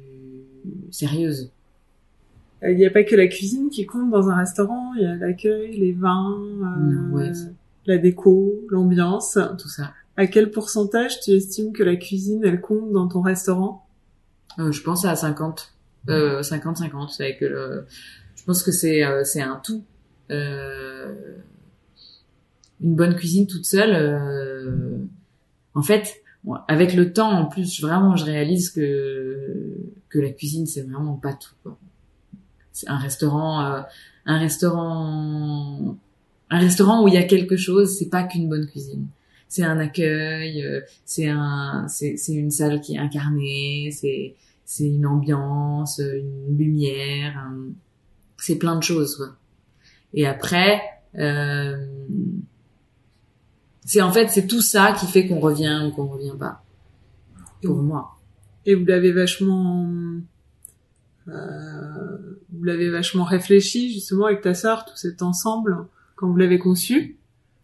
sérieuse 0.92 1.52
il 2.64 2.76
n'y 2.76 2.86
a 2.86 2.92
pas 2.92 3.04
que 3.04 3.16
la 3.16 3.28
cuisine 3.28 3.70
qui 3.70 3.86
compte 3.86 4.10
dans 4.10 4.30
un 4.30 4.36
restaurant 4.36 4.94
il 4.96 5.04
y 5.04 5.06
a 5.06 5.16
l'accueil 5.16 5.78
les 5.78 5.94
vins 5.94 6.36
ouais. 7.12 7.32
la 7.86 7.98
déco 7.98 8.54
l'ambiance 8.70 9.38
tout 9.60 9.70
ça 9.70 9.92
à 10.18 10.26
quel 10.26 10.50
pourcentage 10.50 11.20
tu 11.22 11.32
estimes 11.32 11.72
que 11.72 11.84
la 11.84 11.96
cuisine, 11.96 12.42
elle 12.44 12.60
compte 12.60 12.92
dans 12.92 13.08
ton 13.08 13.22
restaurant? 13.22 13.88
Euh, 14.58 14.72
Je 14.72 14.82
pense 14.82 15.06
à 15.06 15.16
50. 15.16 15.74
Euh, 16.10 16.42
50-50. 16.42 17.22
Avec 17.22 17.42
le... 17.42 17.86
Je 18.36 18.44
pense 18.44 18.64
que 18.64 18.72
c'est 18.72 19.06
euh, 19.06 19.24
c'est 19.24 19.42
un 19.42 19.62
tout. 19.64 19.84
Euh, 20.32 21.14
une 22.82 22.96
bonne 22.96 23.16
cuisine 23.16 23.46
toute 23.46 23.66
seule. 23.66 23.94
Euh, 23.94 24.98
en 25.76 25.84
fait, 25.84 26.24
avec 26.68 26.96
le 26.96 27.14
temps, 27.14 27.30
en 27.30 27.46
plus, 27.46 27.82
vraiment, 27.82 28.16
je 28.16 28.26
réalise 28.26 28.72
que 28.72 29.76
que 30.10 30.18
la 30.18 30.30
cuisine, 30.30 30.66
c'est 30.66 30.82
vraiment 30.82 31.16
pas 31.16 31.34
tout. 31.34 31.72
Un 32.88 32.98
restaurant, 32.98 33.84
un 34.26 34.40
restaurant, 34.40 35.98
un 36.50 36.60
restaurant 36.60 37.04
où 37.04 37.08
il 37.08 37.14
y 37.14 37.18
a 37.18 37.24
quelque 37.24 37.58
chose. 37.58 37.98
C'est 37.98 38.10
pas 38.10 38.24
qu'une 38.24 38.50
bonne 38.50 38.68
cuisine 38.68 39.08
c'est 39.48 39.64
un 39.64 39.80
accueil, 39.80 40.64
euh, 40.64 40.82
c'est 41.06 41.28
un, 41.28 41.88
c'est, 41.88 42.18
une 42.28 42.52
salle 42.52 42.82
qui 42.82 42.96
est 42.96 43.00
incarnée, 43.00 43.90
c'est, 43.92 44.36
c'est 44.66 44.88
une 44.88 45.06
ambiance, 45.06 46.00
une 46.00 46.58
lumière, 46.58 47.50
c'est 48.38 48.58
plein 48.58 48.76
de 48.76 48.84
choses. 48.84 49.16
Quoi. 49.16 49.36
Et 50.14 50.28
après, 50.28 50.82
euh, 51.16 51.88
c'est 53.86 54.02
en 54.02 54.12
fait 54.12 54.28
c'est 54.28 54.48
tout 54.48 54.62
ça 54.62 54.94
qui 55.00 55.06
fait 55.06 55.28
qu'on 55.28 55.40
revient 55.40 55.88
ou 55.88 55.92
qu'on 55.92 56.08
revient 56.08 56.36
pas. 56.38 56.64
Pour 57.64 57.78
moi. 57.78 58.18
Et 58.66 58.76
vous 58.76 58.86
l'avez 58.86 59.14
vachement, 59.14 59.90
euh, 61.30 62.37
vous 62.58 62.64
l'avez 62.64 62.90
vachement 62.90 63.24
réfléchi 63.24 63.94
justement 63.94 64.26
avec 64.26 64.42
ta 64.42 64.54
sœur 64.54 64.86
tout 64.86 64.96
cet 64.96 65.22
ensemble 65.22 65.86
quand 66.16 66.28
vous 66.28 66.38
l'avez 66.38 66.60
conçu? 66.60 67.18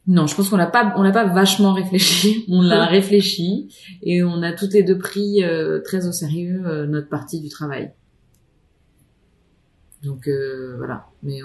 Non, 0.06 0.28
je 0.28 0.36
pense 0.36 0.50
qu'on 0.50 0.58
l'a 0.58 0.68
pas, 0.68 0.94
on 0.98 1.02
l'a 1.02 1.12
pas 1.12 1.26
vachement 1.26 1.74
réfléchi. 1.74 2.46
On 2.50 2.62
l'a 2.62 2.86
réfléchi 2.86 3.74
et 4.02 4.22
on 4.22 4.42
a 4.42 4.52
toutes 4.52 4.74
les 4.74 4.84
deux 4.84 4.98
pris 4.98 5.44
euh, 5.44 5.80
très 5.80 6.08
au 6.08 6.12
sérieux 6.12 6.62
euh, 6.66 6.86
notre 6.86 7.08
partie 7.08 7.40
du 7.40 7.48
travail. 7.48 7.92
Donc 10.04 10.28
euh, 10.28 10.76
voilà. 10.78 11.08
Mais 11.24 11.40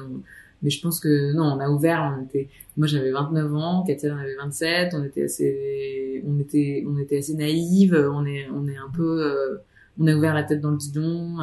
mais 0.60 0.70
je 0.70 0.82
pense 0.82 0.98
que 0.98 1.32
non, 1.34 1.44
on 1.44 1.60
a 1.60 1.70
ouvert. 1.70 2.16
On 2.18 2.24
était, 2.24 2.48
moi 2.76 2.88
j'avais 2.88 3.12
29 3.12 3.54
ans, 3.54 3.84
Katia 3.86 4.12
en 4.12 4.18
avait 4.18 4.34
27. 4.34 4.94
On 4.94 5.04
était 5.04 5.22
assez, 5.22 6.24
on 6.26 6.40
était, 6.40 6.84
on 6.88 6.98
était 6.98 7.18
assez 7.18 7.34
naïve. 7.34 7.94
On 7.94 8.26
est, 8.26 8.48
on 8.50 8.66
est 8.66 8.76
un 8.76 8.90
peu, 8.92 9.60
on 10.00 10.06
a 10.08 10.14
ouvert 10.16 10.34
la 10.34 10.42
tête 10.42 10.60
dans 10.60 10.72
le 10.72 10.78
guidon. 10.78 11.36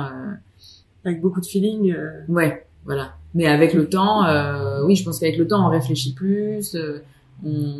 Avec 1.05 1.21
beaucoup 1.21 1.39
de 1.39 1.45
feeling. 1.45 1.95
Ouais, 2.27 2.65
voilà. 2.83 3.13
Mais 3.35 3.47
avec 3.47 3.73
le 3.73 3.89
temps, 3.89 4.25
euh, 4.25 4.81
oui, 4.85 4.95
je 4.95 5.03
pense 5.03 5.19
qu'avec 5.19 5.37
le 5.37 5.45
temps, 5.45 5.67
on 5.67 5.69
réfléchit 5.69 6.13
plus, 6.13 6.73
euh, 6.75 7.03
on, 7.45 7.75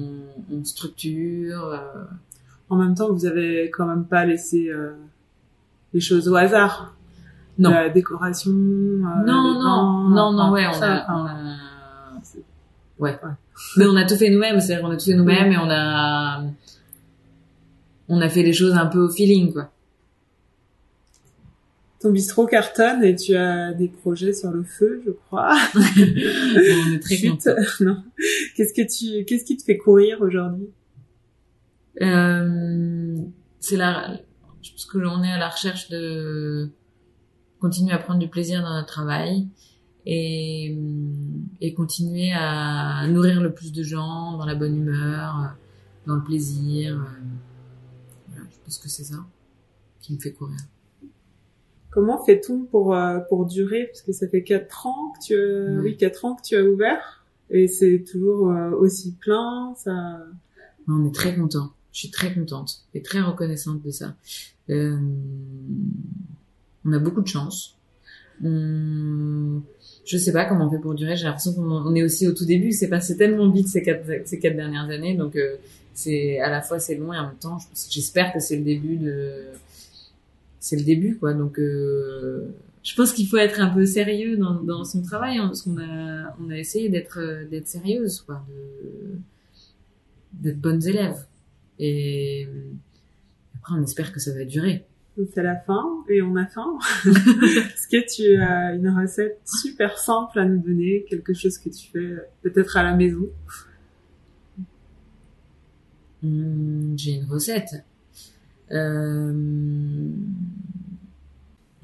on, 0.52 0.64
structure. 0.66 1.64
Euh. 1.64 2.04
En 2.70 2.76
même 2.76 2.94
temps, 2.94 3.12
vous 3.14 3.26
avez 3.26 3.72
quand 3.72 3.86
même 3.86 4.04
pas 4.04 4.26
laissé 4.26 4.68
euh, 4.68 4.92
les 5.94 6.02
choses 6.02 6.28
au 6.28 6.36
hasard. 6.36 6.94
Non. 7.58 7.70
La 7.70 7.88
décoration. 7.88 8.52
non, 8.52 9.24
non, 9.26 10.10
non, 10.10 10.34
non, 10.34 10.52
ouais, 10.52 10.66
on 10.68 10.82
a, 10.84 11.06
on 11.10 11.26
a, 11.26 11.36
Ouais. 13.00 13.18
Mais 13.78 13.86
on 13.86 13.96
a 13.96 14.06
tout 14.06 14.16
fait 14.16 14.30
nous-mêmes, 14.30 14.60
c'est-à-dire 14.60 14.86
qu'on 14.86 14.92
a 14.92 14.98
tout 14.98 15.06
fait 15.06 15.16
nous-mêmes 15.16 15.52
et 15.52 15.58
on 15.58 15.70
a 15.70 16.44
on 18.08 18.22
a 18.22 18.30
fait 18.30 18.44
les 18.44 18.54
choses 18.54 18.74
un 18.74 18.86
peu 18.86 19.00
au 19.00 19.10
feeling 19.10 19.52
quoi. 19.52 19.70
Ton 22.06 22.12
bistrot 22.12 22.46
cartonne 22.46 23.04
et 23.04 23.16
tu 23.16 23.36
as 23.36 23.74
des 23.74 23.88
projets 23.88 24.32
sur 24.32 24.52
le 24.52 24.62
feu, 24.62 25.02
je 25.08 25.10
crois. 25.10 25.58
on 25.76 26.94
est 26.94 27.00
très 27.00 27.18
contents. 27.18 27.56
non. 27.80 28.04
Qu'est-ce 28.56 28.76
que 28.76 28.84
tu 28.84 29.26
qu'est-ce 29.26 29.44
qui 29.44 29.58
te 29.58 29.64
fait 29.64 29.78
courir 29.78 30.22
aujourd'hui? 30.22 30.68
Euh, 32.04 33.18
c'est 33.60 33.76
la 33.76 34.20
je 34.62 34.70
pense 34.70 34.86
que 34.86 35.00
l'on 35.00 35.24
est 35.24 35.32
à 35.32 35.40
la 35.40 35.50
recherche 35.50 35.90
de 35.90 36.70
continuer 37.60 37.94
à 37.94 37.98
prendre 37.98 38.20
du 38.20 38.28
plaisir 38.28 38.62
dans 38.62 38.76
notre 38.76 38.94
travail 38.94 39.48
et, 40.06 40.78
et 41.60 41.74
continuer 41.74 42.34
à 42.34 43.08
nourrir 43.08 43.42
le 43.42 43.52
plus 43.52 43.72
de 43.72 43.82
gens 43.82 44.38
dans 44.38 44.46
la 44.46 44.54
bonne 44.54 44.78
humeur, 44.78 45.56
dans 46.06 46.18
le 46.18 46.24
plaisir. 46.24 47.04
Voilà, 48.28 48.46
je 48.52 48.58
pense 48.64 48.78
que 48.78 48.90
c'est 48.90 49.06
ça 49.06 49.26
qui 50.02 50.14
me 50.14 50.20
fait 50.20 50.34
courir. 50.34 50.60
Comment 51.96 52.22
fait-on 52.26 52.66
pour 52.66 52.94
euh, 52.94 53.20
pour 53.30 53.46
durer? 53.46 53.86
Parce 53.86 54.02
que 54.02 54.12
ça 54.12 54.28
fait 54.28 54.44
quatre 54.44 54.86
ans 54.86 55.14
que 55.14 55.28
tu 55.28 55.34
as, 55.34 55.82
oui 55.82 55.96
quatre 55.96 56.26
ans 56.26 56.36
que 56.36 56.42
tu 56.42 56.58
as 56.58 56.64
ouvert 56.64 57.26
et 57.50 57.70
c'est 57.70 58.04
toujours 58.12 58.52
euh, 58.52 58.72
aussi 58.72 59.14
plein 59.14 59.74
ça. 59.78 60.20
On 60.90 61.08
est 61.08 61.16
très 61.16 61.34
content. 61.34 61.72
Je 61.94 62.00
suis 62.00 62.12
très 62.12 62.34
contente 62.34 62.82
et 62.94 63.02
très 63.02 63.22
reconnaissante 63.22 63.82
de 63.82 63.92
ça. 63.92 64.14
Euh, 64.70 64.98
on 66.84 66.92
a 66.92 67.00
beaucoup 67.00 67.22
de 67.22 67.28
chance. 67.28 67.78
On... 68.44 69.62
Je 70.06 70.18
sais 70.18 70.34
pas 70.34 70.44
comment 70.44 70.68
on 70.68 70.70
fait 70.70 70.80
pour 70.80 70.96
durer. 70.96 71.16
J'ai 71.16 71.24
l'impression 71.24 71.54
qu'on 71.54 71.96
est 71.96 72.04
aussi 72.04 72.28
au 72.28 72.34
tout 72.34 72.46
début. 72.46 72.74
C'est 72.74 72.90
passé 72.90 73.16
tellement 73.16 73.50
vite 73.50 73.70
ces 73.70 73.82
quatre, 73.82 74.06
ces 74.26 74.38
quatre 74.38 74.58
dernières 74.58 74.90
années. 74.90 75.16
Donc, 75.16 75.38
euh, 75.38 75.56
c'est 75.94 76.42
à 76.42 76.50
la 76.50 76.62
fois 76.62 76.78
c'est 76.78 76.96
long 76.96 77.14
et 77.14 77.18
en 77.18 77.28
même 77.28 77.38
temps, 77.40 77.58
j'espère 77.90 78.34
que 78.34 78.42
c'est 78.42 78.58
le 78.58 78.64
début 78.66 78.98
de, 78.98 79.46
c'est 80.66 80.78
le 80.78 80.84
début 80.84 81.18
quoi. 81.18 81.36
Donc, 81.36 81.60
euh... 81.60 82.48
je 82.82 82.96
pense 82.96 83.14
qu'il 83.14 83.28
faut 83.28 83.38
être 83.38 83.60
un 83.62 83.70
peu 83.70 83.86
sérieux 83.86 84.36
dans, 84.36 84.56
dans 84.56 84.84
son 84.84 85.04
travail, 85.04 85.38
hein, 85.38 85.46
parce 85.46 85.62
qu'on 85.62 85.78
a, 85.78 86.36
on 86.42 86.50
a 86.50 86.58
essayé 86.58 86.90
d'être, 86.90 87.48
d'être 87.52 87.68
sérieuse, 87.68 88.22
quoi, 88.22 88.44
de, 88.50 89.20
d'être 90.34 90.60
bonnes 90.60 90.84
élèves. 90.88 91.28
Et 91.78 92.48
après, 93.58 93.76
on 93.76 93.84
espère 93.84 94.12
que 94.12 94.20
ça 94.20 94.34
va 94.34 94.44
durer. 94.44 94.86
C'est 95.34 95.44
la 95.44 95.56
fin 95.56 96.04
et 96.10 96.24
on 96.24 96.36
a 96.36 96.48
faim. 96.48 96.80
Est-ce 97.06 97.88
que 97.88 98.16
tu 98.16 98.36
as 98.42 98.74
une 98.74 98.90
recette 98.90 99.40
super 99.46 100.00
simple 100.00 100.40
à 100.40 100.46
nous 100.46 100.58
donner, 100.58 101.06
quelque 101.08 101.34
chose 101.36 101.60
que 101.60 101.70
tu 101.70 101.88
fais 101.92 102.16
peut-être 102.42 102.76
à 102.76 102.82
la 102.84 102.96
maison? 102.96 103.30
Mmh, 106.24 106.96
J'ai 106.98 107.12
une 107.12 107.26
recette. 107.26 107.86
Euh... 108.72 109.34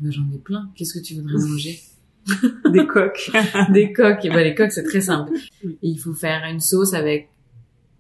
J'en 0.03 0.31
ai 0.33 0.37
plein. 0.37 0.71
Qu'est-ce 0.75 0.93
que 0.93 1.03
tu 1.03 1.15
voudrais 1.15 1.37
manger? 1.37 1.79
Des 2.71 2.87
coques. 2.87 3.31
Des 3.71 3.93
coques. 3.93 4.25
Et 4.25 4.29
ben, 4.29 4.43
les 4.43 4.55
coques, 4.55 4.71
c'est 4.71 4.83
très 4.83 5.01
simple. 5.01 5.33
il 5.81 5.97
faut 5.97 6.13
faire 6.13 6.43
une 6.45 6.59
sauce 6.59 6.93
avec 6.93 7.29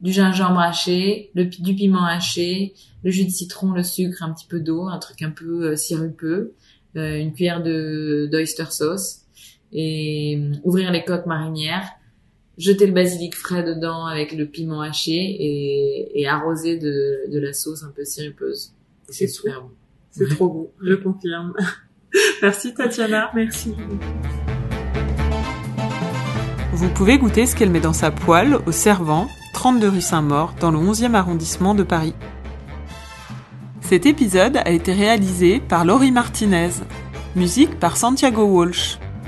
du 0.01 0.11
gingembre 0.11 0.59
haché, 0.59 1.29
le, 1.35 1.45
du 1.45 1.75
piment 1.75 2.05
haché, 2.05 2.73
le 3.03 3.11
jus 3.11 3.25
de 3.25 3.29
citron, 3.29 3.71
le 3.71 3.83
sucre, 3.83 4.23
un 4.23 4.33
petit 4.33 4.47
peu 4.47 4.59
d'eau, 4.59 4.87
un 4.87 4.97
truc 4.97 5.21
un 5.21 5.29
peu 5.29 5.71
euh, 5.71 5.75
sirupeux, 5.75 6.55
euh, 6.97 7.19
une 7.19 7.33
cuillère 7.33 7.61
de 7.61 8.27
d'oyster 8.31 8.65
sauce 8.71 9.21
et 9.71 10.37
euh, 10.37 10.55
ouvrir 10.63 10.91
les 10.91 11.05
coques 11.05 11.27
marinières, 11.27 11.87
jeter 12.57 12.85
le 12.87 12.93
basilic 12.93 13.35
frais 13.35 13.63
dedans 13.63 14.05
avec 14.05 14.33
le 14.33 14.45
piment 14.45 14.81
haché 14.81 15.13
et, 15.13 16.21
et 16.21 16.27
arroser 16.27 16.77
de, 16.77 17.31
de 17.31 17.39
la 17.39 17.53
sauce 17.53 17.83
un 17.83 17.91
peu 17.95 18.05
sirupeuse. 18.05 18.73
C'est 19.09 19.27
super 19.27 19.61
bon. 19.61 19.71
C'est 20.11 20.27
trop 20.27 20.49
bon, 20.49 20.71
je 20.81 20.93
confirme. 20.95 21.53
Merci 22.41 22.73
Tatiana, 22.73 23.31
merci. 23.33 23.73
Vous 26.73 26.89
pouvez 26.89 27.17
goûter 27.17 27.45
ce 27.45 27.55
qu'elle 27.55 27.69
met 27.69 27.79
dans 27.79 27.93
sa 27.93 28.11
poêle 28.11 28.57
au 28.65 28.71
servant 28.73 29.29
32 29.53 29.89
rue 29.89 30.01
Saint-Maur, 30.01 30.55
dans 30.59 30.71
le 30.71 30.79
11e 30.79 31.13
arrondissement 31.13 31.75
de 31.75 31.83
Paris. 31.83 32.15
Cet 33.81 34.05
épisode 34.07 34.57
a 34.57 34.71
été 34.71 34.91
réalisé 34.91 35.59
par 35.59 35.85
Laurie 35.85 36.11
Martinez. 36.11 36.71
Musique 37.35 37.79
par 37.79 37.95
Santiago 37.95 38.43
Walsh. 38.43 38.97